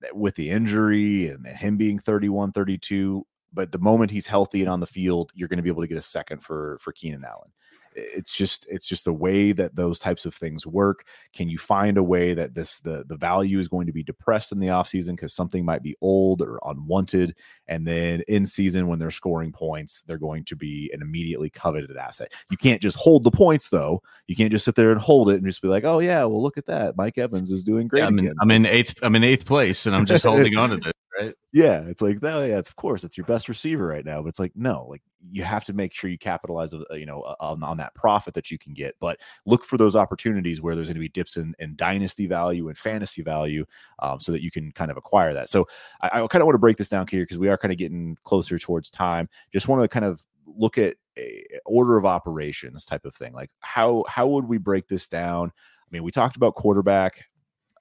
[0.05, 4.71] eh, with the injury and him being 31, 32, but the moment he's healthy and
[4.71, 7.25] on the field, you're going to be able to get a second for for Keenan
[7.25, 7.51] Allen.
[7.97, 11.07] It's just it's just the way that those types of things work.
[11.33, 14.53] Can you find a way that this the the value is going to be depressed
[14.53, 17.35] in the offseason because something might be old or unwanted
[17.69, 21.97] and then in season when they're scoring points they're going to be an immediately coveted
[21.97, 25.29] asset you can't just hold the points though you can't just sit there and hold
[25.31, 27.87] it and just be like oh yeah well look at that mike evans is doing
[27.89, 30.57] great yeah, I'm, in, I'm in eighth i'm in eighth place and i'm just holding
[30.57, 31.35] on to this right?
[31.53, 32.37] Yeah, it's like that.
[32.37, 34.87] Oh, yeah, it's of course it's your best receiver right now, but it's like no,
[34.89, 38.35] like you have to make sure you capitalize, uh, you know, on, on that profit
[38.35, 38.95] that you can get.
[39.01, 42.69] But look for those opportunities where there's going to be dips in, in dynasty value
[42.69, 43.65] and fantasy value,
[44.01, 45.49] um, so that you can kind of acquire that.
[45.49, 45.67] So
[46.01, 47.79] I, I kind of want to break this down here because we are kind of
[47.79, 49.29] getting closer towards time.
[49.53, 53.33] Just want to kind of look at a order of operations type of thing.
[53.33, 55.49] Like how how would we break this down?
[55.51, 57.27] I mean, we talked about quarterback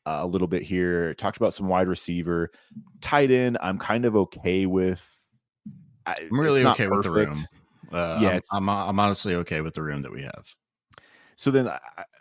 [0.06, 1.14] uh, a little bit here.
[1.16, 2.52] Talked about some wide receiver,
[3.02, 3.58] tight end.
[3.62, 5.12] I'm kind of okay with.
[6.06, 7.34] I'm really okay with the room.
[7.92, 10.56] Uh, yeah, I'm, I'm, I'm honestly okay with the room that we have.
[11.36, 11.70] So then,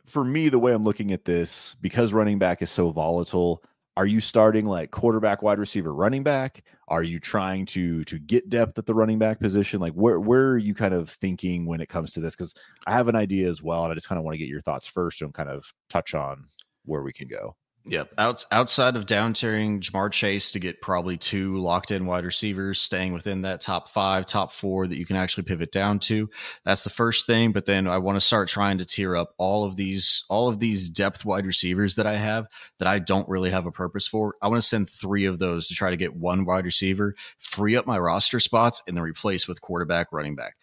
[0.06, 3.62] for me, the way I'm looking at this, because running back is so volatile,
[3.96, 6.64] are you starting like quarterback, wide receiver, running back?
[6.88, 9.80] Are you trying to to get depth at the running back position?
[9.80, 12.36] Like where where are you kind of thinking when it comes to this?
[12.36, 12.54] Because
[12.86, 14.60] I have an idea as well, and I just kind of want to get your
[14.60, 16.46] thoughts first and kind of touch on
[16.84, 17.56] where we can go.
[17.86, 18.14] Yep.
[18.16, 22.80] Out, outside of down tiering Ja'Marr Chase to get probably two locked in wide receivers,
[22.80, 26.30] staying within that top five, top four that you can actually pivot down to.
[26.64, 27.52] That's the first thing.
[27.52, 30.60] But then I want to start trying to tier up all of these, all of
[30.60, 32.46] these depth wide receivers that I have
[32.78, 34.34] that I don't really have a purpose for.
[34.40, 37.76] I want to send three of those to try to get one wide receiver, free
[37.76, 40.56] up my roster spots, and then replace with quarterback, running back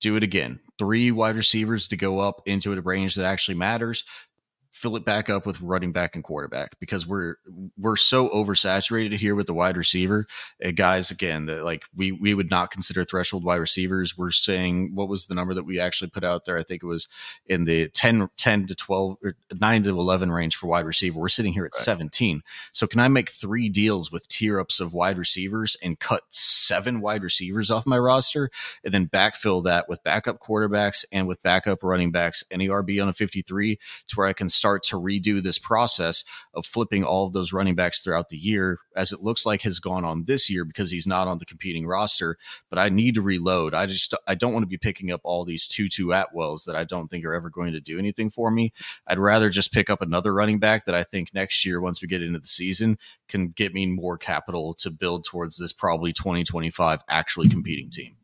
[0.00, 0.58] do it again.
[0.80, 4.02] Three wide receivers to go up into a range that actually matters
[4.72, 7.36] fill it back up with running back and quarterback because we're
[7.78, 10.26] we're so oversaturated here with the wide receiver.
[10.64, 14.16] Uh, guys again that like we we would not consider threshold wide receivers.
[14.16, 16.56] We're saying what was the number that we actually put out there?
[16.56, 17.06] I think it was
[17.46, 21.20] in the 10 10 to 12 or 9 to 11 range for wide receiver.
[21.20, 21.84] We're sitting here at right.
[21.84, 22.42] 17
[22.72, 27.00] so can i make three deals with tier ups of wide receivers and cut seven
[27.00, 28.50] wide receivers off my roster
[28.84, 32.44] and then backfill that with backup quarterbacks and with backup running backs?
[32.50, 36.22] Any rb on a 53 to where i can start to redo this process
[36.54, 39.80] of flipping all of those running backs throughout the year, as it looks like has
[39.80, 42.38] gone on this year because he's not on the competing roster.
[42.70, 43.74] But I need to reload.
[43.74, 46.84] I just I don't want to be picking up all these Tutu Atwells that I
[46.84, 48.72] don't think are ever going to do anything for me.
[49.08, 52.06] I'd rather just pick up another running back that I think next year, once we
[52.06, 57.00] get into the season, can get me more capital to build towards this probably 2025
[57.08, 57.54] actually mm-hmm.
[57.54, 58.16] competing team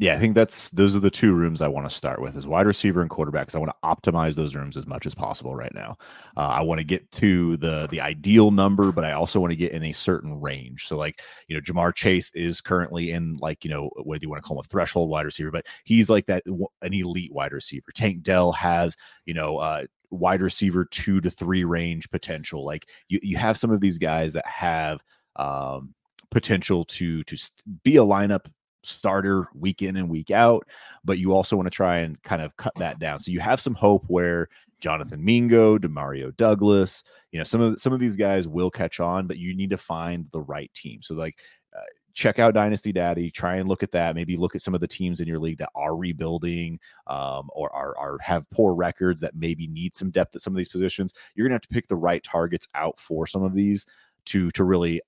[0.00, 2.46] yeah, I think that's those are the two rooms I want to start with is
[2.46, 3.54] wide receiver and quarterbacks.
[3.54, 5.98] I want to optimize those rooms as much as possible right now.
[6.38, 9.56] Uh, I want to get to the the ideal number, but I also want to
[9.56, 10.86] get in a certain range.
[10.86, 14.42] So, like you know, Ja'Marr Chase is currently in like you know whether you want
[14.42, 17.88] to call him a threshold wide receiver, but he's like that an elite wide receiver.
[17.94, 18.96] Tank Dell has
[19.26, 22.64] you know uh, wide receiver two to three range potential.
[22.64, 25.02] Like you you have some of these guys that have
[25.36, 25.94] um
[26.30, 27.36] potential to to
[27.84, 28.46] be a lineup
[28.82, 30.66] starter week in and week out,
[31.04, 33.18] but you also want to try and kind of cut that down.
[33.18, 34.48] So you have some hope where
[34.80, 39.26] Jonathan Mingo, Demario Douglas, you know, some of some of these guys will catch on,
[39.26, 41.02] but you need to find the right team.
[41.02, 41.38] So like
[41.76, 41.82] uh,
[42.14, 44.14] check out Dynasty Daddy, try and look at that.
[44.14, 47.72] Maybe look at some of the teams in your league that are rebuilding um, or
[47.74, 51.12] are, are have poor records that maybe need some depth at some of these positions.
[51.34, 53.86] You're gonna have to pick the right targets out for some of these
[54.26, 55.00] to to really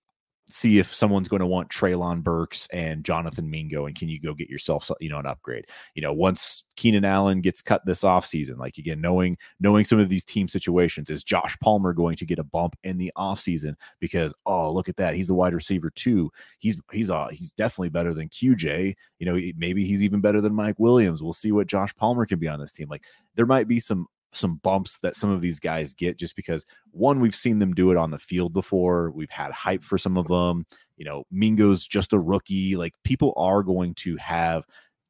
[0.53, 4.35] see if someone's going to want Treylon Burks and Jonathan Mingo, and can you go
[4.35, 5.67] get yourself, you know, an upgrade?
[5.95, 10.09] You know, once Keenan Allen gets cut this offseason, like again, knowing knowing some of
[10.09, 14.35] these team situations, is Josh Palmer going to get a bump in the offseason because
[14.47, 16.31] oh look at that, he's the wide receiver too.
[16.59, 18.95] He's he's uh he's definitely better than QJ.
[19.19, 21.23] You know, maybe he's even better than Mike Williams.
[21.23, 22.89] We'll see what Josh Palmer can be on this team.
[22.89, 26.67] Like there might be some some bumps that some of these guys get just because
[26.91, 29.11] one we've seen them do it on the field before.
[29.11, 30.67] We've had hype for some of them.
[30.97, 32.77] You know mingo's just a rookie.
[32.77, 34.65] Like people are going to have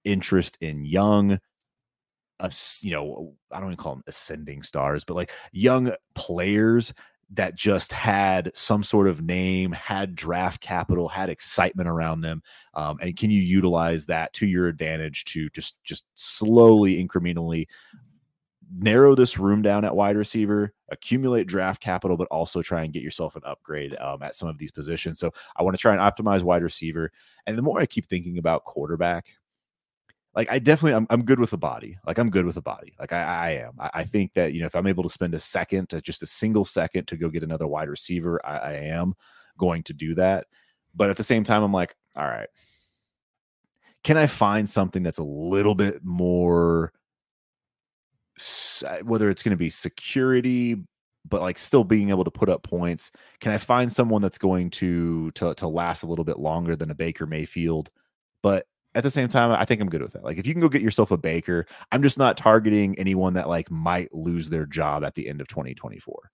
[0.04, 1.38] interest in young
[2.40, 6.92] us you know, I don't even call them ascending stars, but like young players
[7.34, 12.42] that just had some sort of name, had draft capital, had excitement around them,
[12.74, 17.66] um, and can you utilize that to your advantage to just just slowly, incrementally
[18.74, 23.02] narrow this room down at wide receiver, accumulate draft capital, but also try and get
[23.02, 25.18] yourself an upgrade um, at some of these positions.
[25.18, 27.10] So I want to try and optimize wide receiver,
[27.46, 29.28] and the more I keep thinking about quarterback,
[30.34, 31.98] like I definitely I'm, I'm good with the body.
[32.06, 32.94] Like I'm good with the body.
[32.98, 33.72] Like I, I am.
[33.78, 36.26] I, I, think that you know if I'm able to spend a second, just a
[36.26, 39.14] single second to go get another wide receiver, I, I am
[39.58, 40.46] going to do that.
[40.94, 42.48] But at the same time, I'm like, all right,
[44.04, 46.92] can I find something that's a little bit more
[48.86, 50.76] Uh, whether it's going to be security
[51.28, 54.70] but like still being able to put up points can i find someone that's going
[54.70, 57.90] to to to last a little bit longer than a baker mayfield
[58.42, 60.24] but at the same time, I think I'm good with that.
[60.24, 63.48] Like if you can go get yourself a Baker, I'm just not targeting anyone that
[63.48, 66.30] like might lose their job at the end of 2024.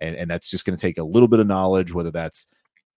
[0.00, 2.46] And and that's just going to take a little bit of knowledge, whether that's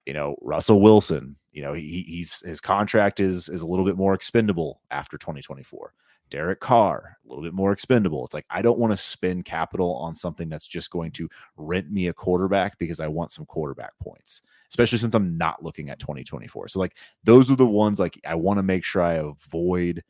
[0.06, 1.36] you know Russell Wilson.
[1.52, 5.94] You know he he's his contract is is a little bit more expendable after 2024.
[6.30, 8.26] Derek Carr, a little bit more expendable.
[8.26, 11.92] It's like I don't want to spend capital on something that's just going to rent
[11.92, 14.42] me a quarterback because I want some quarterback points
[14.74, 16.68] especially since I'm not looking at 2024.
[16.68, 20.04] So like those are the ones like I want to make sure I avoid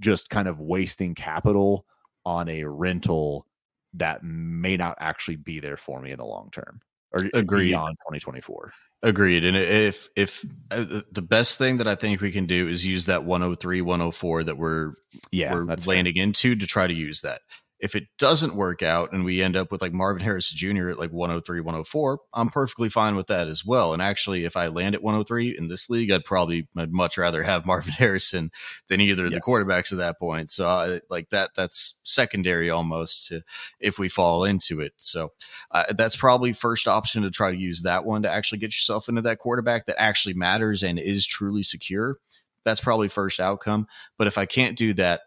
[0.00, 1.86] just kind of wasting capital
[2.24, 3.46] on a rental
[3.94, 6.80] that may not actually be there for me in the long term
[7.12, 8.72] or agree beyond 2024.
[9.02, 9.44] Agreed.
[9.44, 13.06] And if if uh, the best thing that I think we can do is use
[13.06, 14.94] that 103 104 that we're
[15.30, 16.24] yeah, we're landing fair.
[16.24, 17.42] into to try to use that.
[17.80, 20.90] If it doesn't work out and we end up with like Marvin Harrison Jr.
[20.90, 23.92] at like 103, 104, I'm perfectly fine with that as well.
[23.92, 27.42] And actually, if I land at 103 in this league, I'd probably I'd much rather
[27.42, 28.50] have Marvin Harrison
[28.88, 29.44] than either of yes.
[29.44, 30.50] the quarterbacks at that point.
[30.50, 33.42] So I, like that, that's secondary almost to
[33.80, 34.92] if we fall into it.
[34.96, 35.32] So
[35.70, 39.08] uh, that's probably first option to try to use that one to actually get yourself
[39.08, 42.18] into that quarterback that actually matters and is truly secure.
[42.64, 43.86] That's probably first outcome.
[44.18, 45.22] But if I can't do that,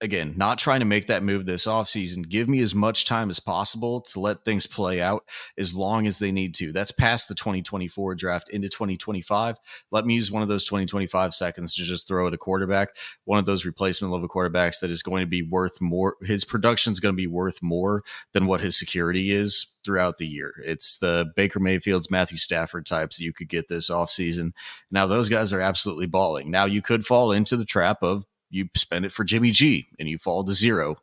[0.00, 2.28] again, not trying to make that move this offseason.
[2.28, 5.24] Give me as much time as possible to let things play out
[5.56, 6.72] as long as they need to.
[6.72, 9.56] That's past the 2024 draft into 2025.
[9.90, 12.90] Let me use one of those 2025 seconds to just throw at a quarterback,
[13.24, 16.16] one of those replacement level quarterbacks that is going to be worth more.
[16.22, 20.26] His production is going to be worth more than what his security is throughout the
[20.26, 20.54] year.
[20.64, 24.52] It's the Baker Mayfields, Matthew Stafford types that you could get this offseason.
[24.90, 26.50] Now, those guys are absolutely balling.
[26.50, 30.08] Now, you could fall into the trap of you spend it for Jimmy G and
[30.08, 30.96] you fall to zero.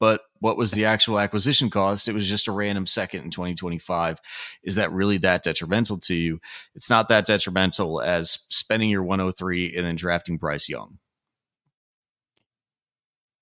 [0.00, 2.06] But what was the actual acquisition cost?
[2.06, 4.20] It was just a random second in 2025.
[4.62, 6.40] Is that really that detrimental to you?
[6.74, 10.98] It's not that detrimental as spending your 103 and then drafting Bryce Young.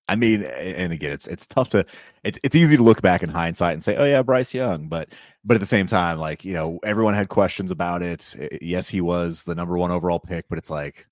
[0.09, 1.85] I mean, and again, it's it's tough to
[2.23, 5.09] it's it's easy to look back in hindsight and say, oh yeah, Bryce Young, but
[5.43, 8.33] but at the same time, like you know, everyone had questions about it.
[8.61, 11.07] Yes, he was the number one overall pick, but it's like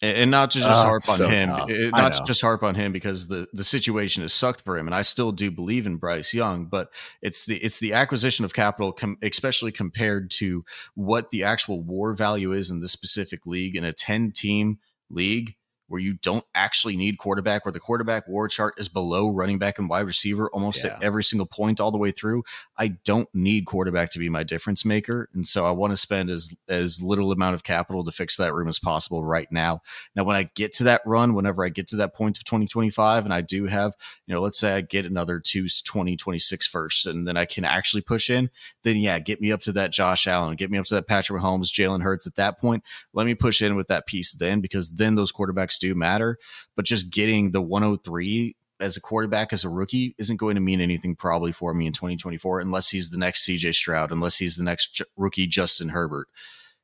[0.00, 2.74] and not to just oh, harp on so him, it, not to just harp on
[2.74, 5.96] him because the the situation has sucked for him, and I still do believe in
[5.96, 6.90] Bryce Young, but
[7.20, 12.14] it's the it's the acquisition of capital, com- especially compared to what the actual WAR
[12.14, 14.78] value is in this specific league in a ten team
[15.10, 15.56] league
[15.88, 19.78] where you don't actually need quarterback, where the quarterback WAR chart is below running back
[19.78, 20.94] and wide receiver almost yeah.
[20.94, 22.44] at every single point all the way through.
[22.76, 26.30] I don't need quarterback to be my difference maker, and so I want to spend
[26.30, 29.80] as as little amount of capital to fix that room as possible right now.
[30.14, 33.24] Now, when I get to that run, whenever I get to that point of 2025,
[33.24, 33.94] and I do have,
[34.26, 38.02] you know, let's say I get another two 2026 first, and then I can actually
[38.02, 38.50] push in,
[38.82, 41.40] then yeah, get me up to that Josh Allen, get me up to that Patrick
[41.40, 42.84] Mahomes, Jalen Hurts at that point.
[43.12, 46.38] Let me push in with that piece then, because then those quarterbacks do matter,
[46.76, 50.80] but just getting the 103 as a quarterback as a rookie isn't going to mean
[50.80, 54.64] anything probably for me in 2024 unless he's the next CJ Stroud, unless he's the
[54.64, 56.28] next J- rookie Justin Herbert.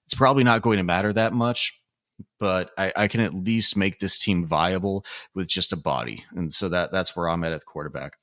[0.06, 1.80] It's probably not going to matter that much,
[2.38, 6.52] but I, I, can at least make this team viable with just a body, and
[6.52, 8.18] so that that's where I'm at at quarterback.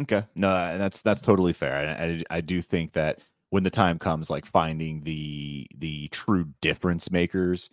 [0.00, 0.48] Okay, no,
[0.78, 1.74] that's that's totally fair.
[1.74, 3.20] I, I, I do think that
[3.50, 7.70] when the time comes, like finding the the true difference makers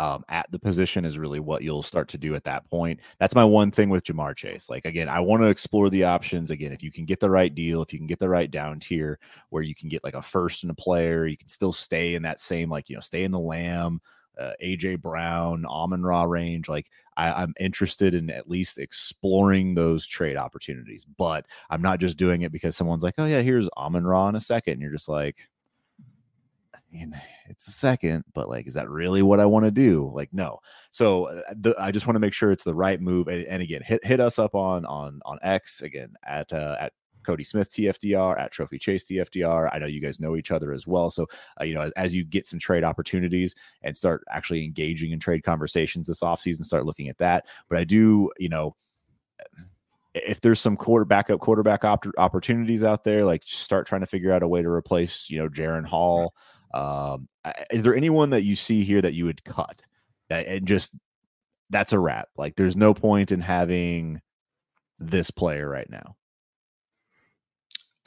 [0.00, 3.00] um, at the position is really what you'll start to do at that point.
[3.18, 4.70] That's my one thing with Ja'Marr Chase.
[4.70, 6.50] Like again, I want to explore the options.
[6.50, 8.80] Again, if you can get the right deal, if you can get the right down
[8.80, 9.18] tier
[9.50, 12.22] where you can get like a first and a player, you can still stay in
[12.22, 14.00] that same like you know stay in the Lamb,
[14.40, 16.66] uh, AJ Brown, Amon Ra range.
[16.66, 22.16] Like I, am interested in at least exploring those trade opportunities, but I'm not just
[22.16, 24.74] doing it because someone's like, oh yeah, here's Amon Ra in a second.
[24.74, 25.36] And you're just like,
[26.74, 27.12] I mean,
[27.50, 30.10] it's a second, but like, is that really what I want to do?
[30.14, 30.60] Like, no.
[30.92, 33.28] So uh, the, I just want to make sure it's the right move.
[33.28, 36.92] And, and, again, hit hit us up on on on X again at uh, at
[37.26, 39.68] Cody Smith TFDR at Trophy Chase TFDR.
[39.72, 41.10] I know you guys know each other as well.
[41.10, 41.26] So,
[41.60, 45.18] uh, you know, as, as, you get some trade opportunities and start actually engaging in
[45.18, 47.46] trade conversations this offseason, start looking at that.
[47.68, 48.74] But I do, you know,
[50.14, 54.32] if there's some quarter backup quarterback op- opportunities out there, like start trying to figure
[54.32, 56.34] out a way to replace, you know, Jaren Hall.
[56.72, 57.28] Um,
[57.70, 59.82] is there anyone that you see here that you would cut
[60.28, 60.92] and just
[61.70, 62.28] that's a wrap?
[62.36, 64.20] Like, there's no point in having
[64.98, 66.16] this player right now.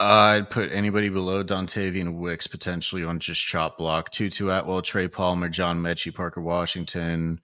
[0.00, 4.10] I'd put anybody below Dontayvion Wicks potentially on just chop block.
[4.10, 7.40] Tutu Atwell, Trey Palmer, John Metchie, Parker Washington.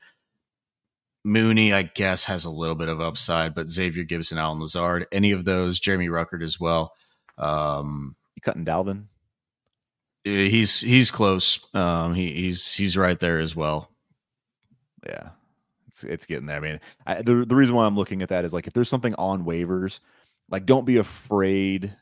[1.23, 5.33] Mooney, I guess, has a little bit of upside, but Xavier Gipson, Allen Lazard, any
[5.33, 6.93] of those, Jeremy Ruckert as well.
[7.39, 9.05] Um, you cutting Dalvin?
[10.25, 11.61] He's he's close.
[11.75, 13.91] Um, he, he's he's right there as well.
[15.07, 15.31] Yeah,
[15.89, 16.59] it's it's getting there.
[16.59, 18.89] I mean, I, the the reason why I'm looking at that is like if there's
[18.89, 20.01] something on waivers,
[20.51, 21.95] like don't be afraid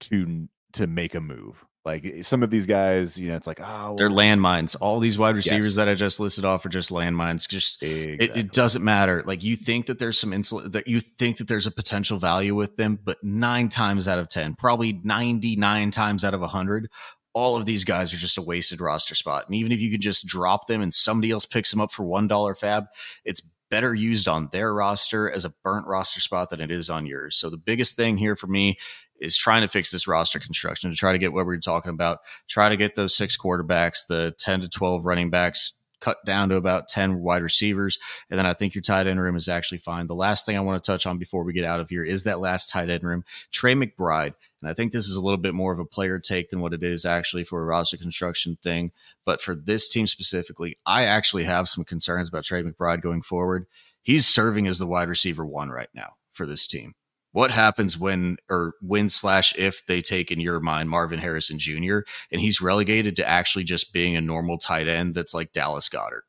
[0.00, 1.64] to to make a move.
[1.88, 4.76] Like eh, some of these guys, you know, it's like, oh, they're landmines.
[4.78, 5.76] All these wide receivers yes.
[5.76, 7.48] that I just listed off are just landmines.
[7.48, 8.26] Just exactly.
[8.26, 9.22] it, it, doesn't matter.
[9.24, 12.54] Like you think that there's some insul that you think that there's a potential value
[12.54, 16.90] with them, but nine times out of ten, probably ninety nine times out of hundred,
[17.34, 19.44] all of these guys are just a wasted roster spot.
[19.46, 22.04] And even if you could just drop them and somebody else picks them up for
[22.04, 22.84] one dollar fab,
[23.24, 27.06] it's better used on their roster as a burnt roster spot than it is on
[27.06, 27.36] yours.
[27.36, 28.78] So the biggest thing here for me
[29.20, 31.90] is trying to fix this roster construction to try to get what we are talking
[31.90, 32.18] about,
[32.48, 36.56] try to get those six quarterbacks, the 10 to 12 running backs cut down to
[36.56, 37.98] about 10 wide receivers.
[38.30, 40.06] And then I think your tight end room is actually fine.
[40.06, 42.24] The last thing I want to touch on before we get out of here is
[42.24, 44.34] that last tight end room, Trey McBride.
[44.60, 46.74] And I think this is a little bit more of a player take than what
[46.74, 48.92] it is actually for a roster construction thing.
[49.24, 53.66] But for this team specifically, I actually have some concerns about Trey McBride going forward.
[54.02, 56.94] He's serving as the wide receiver one right now for this team
[57.32, 61.98] what happens when or when slash if they take in your mind Marvin Harrison Jr.
[62.32, 66.22] and he's relegated to actually just being a normal tight end that's like Dallas Goedert.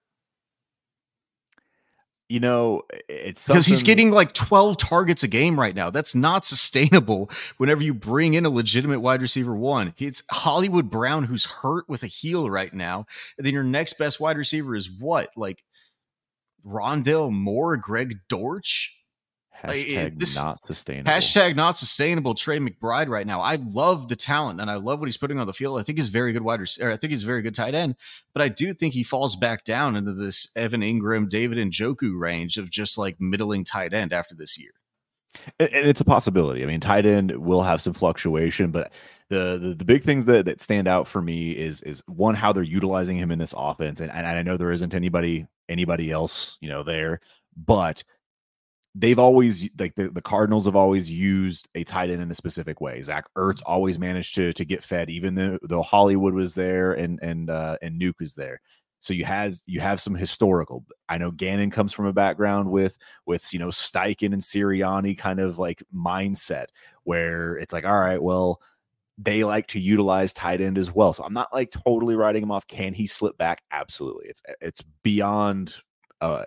[2.27, 5.89] You know, it's because he's getting like 12 targets a game right now.
[5.89, 9.95] That's not sustainable whenever you bring in a legitimate wide receiver one.
[9.97, 13.07] It's Hollywood Brown who's hurt with a heel right now.
[13.37, 15.29] And then your next best wide receiver is what?
[15.35, 15.63] Like
[16.63, 18.98] Rondale Moore, Greg Dortch?
[19.63, 21.11] Hashtag this, not sustainable.
[21.11, 22.33] Hashtag not sustainable.
[22.33, 23.41] Trey McBride right now.
[23.41, 25.79] I love the talent and I love what he's putting on the field.
[25.79, 26.91] I think he's very good wide receiver.
[26.91, 27.95] I think he's a very good tight end,
[28.33, 32.57] but I do think he falls back down into this Evan Engram, David Njoku range
[32.57, 34.71] of just like middling tight end after this year.
[35.59, 36.63] And it's a possibility.
[36.63, 38.91] I mean, tight end will have some fluctuation, but
[39.29, 42.51] the, the, the big things that, that stand out for me is is one how
[42.51, 46.57] they're utilizing him in this offense, and, and I know there isn't anybody anybody else
[46.61, 47.19] you know there,
[47.55, 48.03] but
[48.99, 52.81] they've always like the, the Cardinals have always used a tight end in a specific
[52.81, 53.01] way.
[53.01, 57.19] Zach Ertz always managed to to get fed, even though, though Hollywood was there and
[57.21, 58.59] and uh, and Nuke is there.
[58.99, 60.85] So you have you have some historical.
[61.07, 65.39] I know Gannon comes from a background with with you know Steichen and Sirianni kind
[65.39, 66.65] of like mindset
[67.03, 68.61] where it's like, all right, well,
[69.17, 71.13] they like to utilize tight end as well.
[71.13, 72.67] So I'm not like totally writing him off.
[72.67, 73.61] Can he slip back?
[73.71, 74.27] Absolutely.
[74.27, 75.75] It's it's beyond
[76.19, 76.45] uh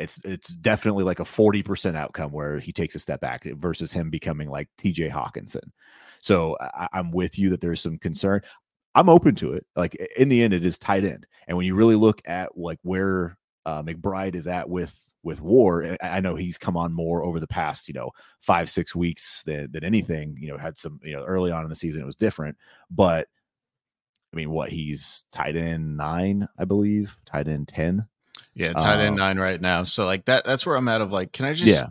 [0.00, 4.10] it's it's definitely like a 40% outcome where he takes a step back versus him
[4.10, 5.70] becoming like TJ Hockenson.
[6.20, 8.40] So I, I'm with you that there's some concern.
[8.94, 9.66] I'm open to it.
[9.76, 11.26] Like in the end, it is tight end.
[11.46, 13.36] And when you really look at like where
[13.66, 17.46] uh, McBride is at with with War, I know he's come on more over the
[17.46, 20.36] past you know five six weeks than than anything.
[20.38, 22.56] You know, had some you know early on in the season it was different,
[22.90, 23.28] but
[24.32, 28.06] I mean, what he's tight end nine, I believe, tight end ten.
[28.54, 29.84] Yeah, tight end um, nine right now.
[29.84, 31.88] So like that that's where I'm at of like, can I just yeah.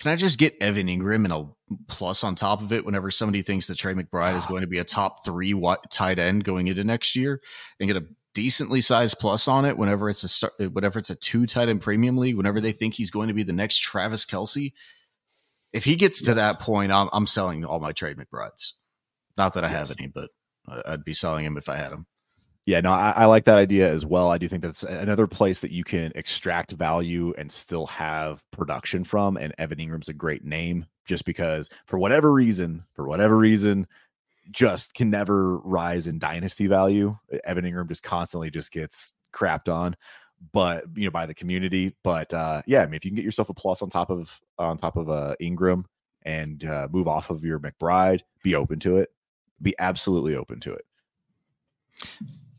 [0.00, 1.46] can I just get Evan Engram and a
[1.86, 4.78] plus on top of it whenever somebody thinks that Trey McBride is going to be
[4.78, 5.54] a top three
[5.90, 7.40] tight end going into next year
[7.78, 11.14] and get a decently sized plus on it whenever it's a start, whenever it's a
[11.14, 14.24] two tight end premium league, whenever they think he's going to be the next Travis
[14.24, 14.72] Kelce.
[15.72, 16.36] If he gets to yes.
[16.36, 18.72] that point, I'm, I'm selling all my Trey McBrides.
[19.36, 19.88] Not that I yes.
[19.88, 20.30] have any, but
[20.86, 22.06] I'd be selling him if I had him.
[22.68, 24.30] Yeah, no, I, I, like that idea as well.
[24.30, 29.04] I do think that's another place that you can extract value and still have production
[29.04, 29.38] from.
[29.38, 33.86] And Evan Engram's a great name just because, for whatever reason, for whatever reason,
[34.50, 37.16] just can never rise in dynasty value.
[37.42, 39.96] Evan Engram just constantly just gets crapped on,
[40.52, 41.96] but you know, by the community.
[42.04, 44.38] But uh, yeah, I mean, if you can get yourself a plus on top of
[44.58, 45.86] on top of uh, Engram
[46.20, 49.08] and uh, move off of your McBride, be open to it.
[49.62, 50.84] Be absolutely open to it.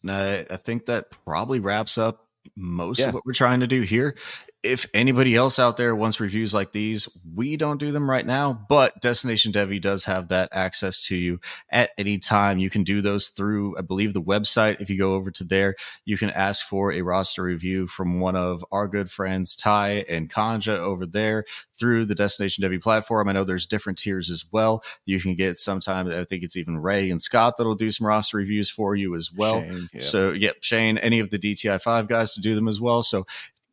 [0.06, 3.10] I, uh, I think that probably wraps up most yeah.
[3.10, 4.16] of what we're trying to do here
[4.62, 8.52] if anybody else out there wants reviews like these, we don't do them right now,
[8.68, 11.40] but Destination Devy does have that access to you
[11.70, 12.60] at any time.
[12.60, 14.82] You can do those through, I believe, the website.
[14.82, 18.36] If you go over to there, you can ask for a roster review from one
[18.36, 21.46] of our good friends, Ty and Kanja, over there
[21.78, 23.30] through the Destination Devy platform.
[23.30, 24.84] I know there's different tiers as well.
[25.06, 28.36] You can get sometimes, I think it's even Ray and Scott that'll do some roster
[28.36, 29.62] reviews for you as well.
[29.62, 30.02] Shane, yeah.
[30.02, 33.04] So, yep, Shane, any of the DTI5 guys to do them as well.
[33.04, 33.26] So,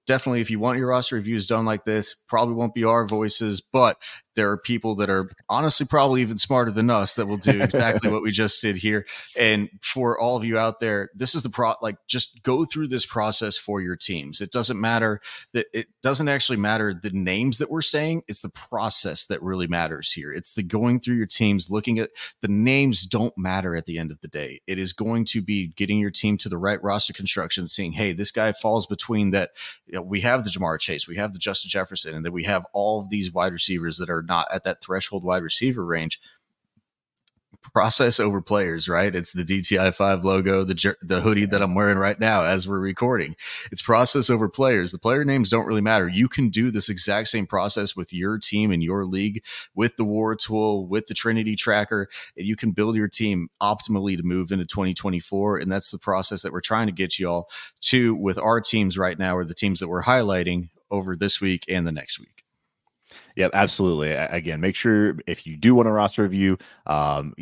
[0.07, 3.61] definitely if you want your roster reviews done like this probably won't be our voices
[3.61, 3.99] but
[4.37, 8.11] there are people that are honestly probably even smarter than us that will do exactly
[8.11, 9.07] what we just did here.
[9.37, 12.89] And for all of you out there, this is the pro like just go through
[12.89, 14.41] this process for your teams.
[14.41, 15.21] It doesn't matter
[15.53, 19.67] that it doesn't actually matter the names that we're saying, it's the process that really
[19.67, 20.33] matters here.
[20.33, 22.11] It's the going through your teams, looking at
[22.43, 24.61] the names don't matter at the end of the day.
[24.67, 28.13] It is going to be getting your team to the right roster construction, seeing, hey,
[28.13, 29.51] this guy falls between that.
[29.87, 32.45] You know, we have the Ja'Marr Chase, we have the Justin Jefferson, and then we
[32.45, 36.21] have all of these wide receivers that are not at that threshold wide receiver range
[37.73, 39.15] process over players, right?
[39.15, 42.69] It's the DTI five logo, the the oh, hoodie that I'm wearing right now as
[42.69, 43.37] we're recording.
[43.73, 44.93] It's process over players.
[44.93, 46.09] The player names don't really matter.
[46.09, 49.43] You can do this exact same process with your team and your league
[49.75, 54.17] with the WAR tool, with the Trinity tracker, and you can build your team optimally
[54.17, 55.59] to move into 2024.
[55.59, 57.49] And that's the process that we're trying to get you all
[57.83, 61.65] to with our teams right now, or the teams that we're highlighting over this week
[61.69, 62.36] and the next week.
[63.37, 64.13] Yep, absolutely.
[64.13, 66.57] Again, make sure if you do want a roster review,
[66.87, 67.35] um,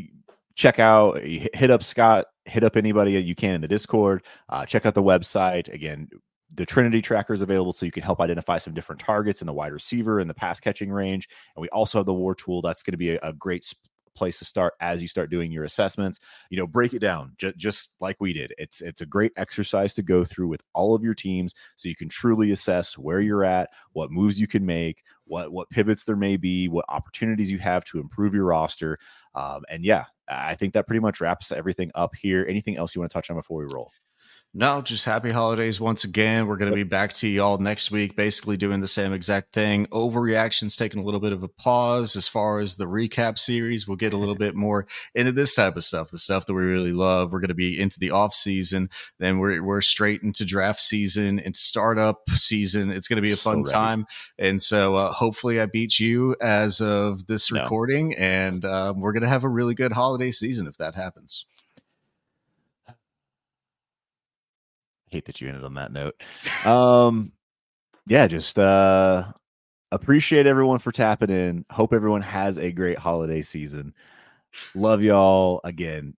[0.56, 4.24] check out, hit up Scott, hit up anybody you can in the Discord.
[4.48, 5.72] Uh, check out the website.
[5.72, 6.08] Again,
[6.56, 9.52] the Trinity tracker is available so you can help identify some different targets in the
[9.52, 11.28] wide receiver and the pass catching range.
[11.56, 12.60] And we also have the WAR tool.
[12.60, 13.72] That's going to be a, a great
[14.14, 16.20] place to start as you start doing your assessments.
[16.50, 18.54] You know, break it down j- just like we did.
[18.58, 21.96] It's it's a great exercise to go through with all of your teams so you
[21.96, 26.16] can truly assess where you're at, what moves you can make, what what pivots there
[26.16, 28.96] may be, what opportunities you have to improve your roster.
[29.34, 32.46] Um, and yeah, I think that pretty much wraps everything up here.
[32.48, 33.90] Anything else you want to touch on before we roll?
[34.56, 36.46] No, just happy holidays once again.
[36.46, 39.86] We're going to be back to y'all next week, basically doing the same exact thing.
[39.86, 43.88] Overreactions taking a little bit of a pause as far as the recap series.
[43.88, 46.62] We'll get a little bit more into this type of stuff, the stuff that we
[46.62, 47.32] really love.
[47.32, 51.40] We're going to be into the off season, then we're we're straight into draft season,
[51.40, 52.92] into startup season.
[52.92, 54.06] It's going to be a fun so time,
[54.38, 57.60] and so uh, hopefully I beat you as of this no.
[57.60, 61.44] recording, and um, we're going to have a really good holiday season if that happens.
[65.14, 66.20] Hate that you ended on that note.
[66.66, 67.32] Um,
[68.06, 69.24] yeah, just uh,
[69.92, 71.64] appreciate everyone for tapping in.
[71.70, 73.94] Hope everyone has a great holiday season.
[74.74, 76.14] Love y'all again.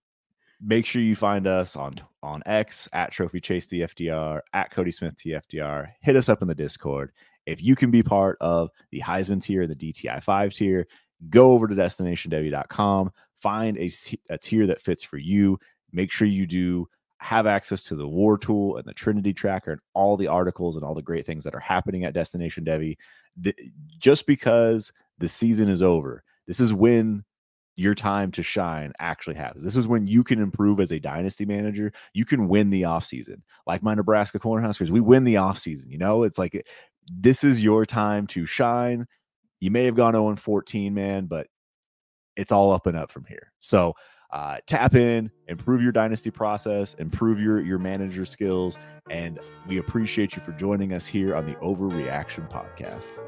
[0.59, 4.91] Make sure you find us on on X at Trophy Chase the FDR at Cody
[4.91, 5.89] Smith TFDR.
[6.01, 7.11] Hit us up in the Discord.
[7.45, 10.87] If you can be part of the Heisman tier, and the DTI five tier,
[11.29, 13.11] go over to destinationdevy.com.
[13.41, 13.89] Find a,
[14.29, 15.59] a tier that fits for you.
[15.91, 16.87] Make sure you do
[17.19, 20.85] have access to the WAR tool and the Trinity tracker and all the articles and
[20.85, 22.63] all the great things that are happening at Destination.
[22.63, 23.55] The,
[23.97, 27.23] just because the season is over, this is when
[27.75, 29.63] your time to shine actually happens.
[29.63, 31.93] This is when you can improve as a dynasty manager.
[32.13, 33.41] You can win the offseason.
[33.67, 35.89] Like my Nebraska Cornhuskers, we win the offseason.
[35.89, 36.61] You know, it's like eh,
[37.11, 39.05] this is your time to shine.
[39.59, 41.47] You may have gone 0 14, man, but
[42.35, 43.51] it's all up and up from here.
[43.59, 43.93] So,
[44.31, 48.77] uh, tap in, improve your dynasty process, improve your your manager skills,
[49.09, 53.19] and we appreciate you for joining us here on the Overreaction Podcast.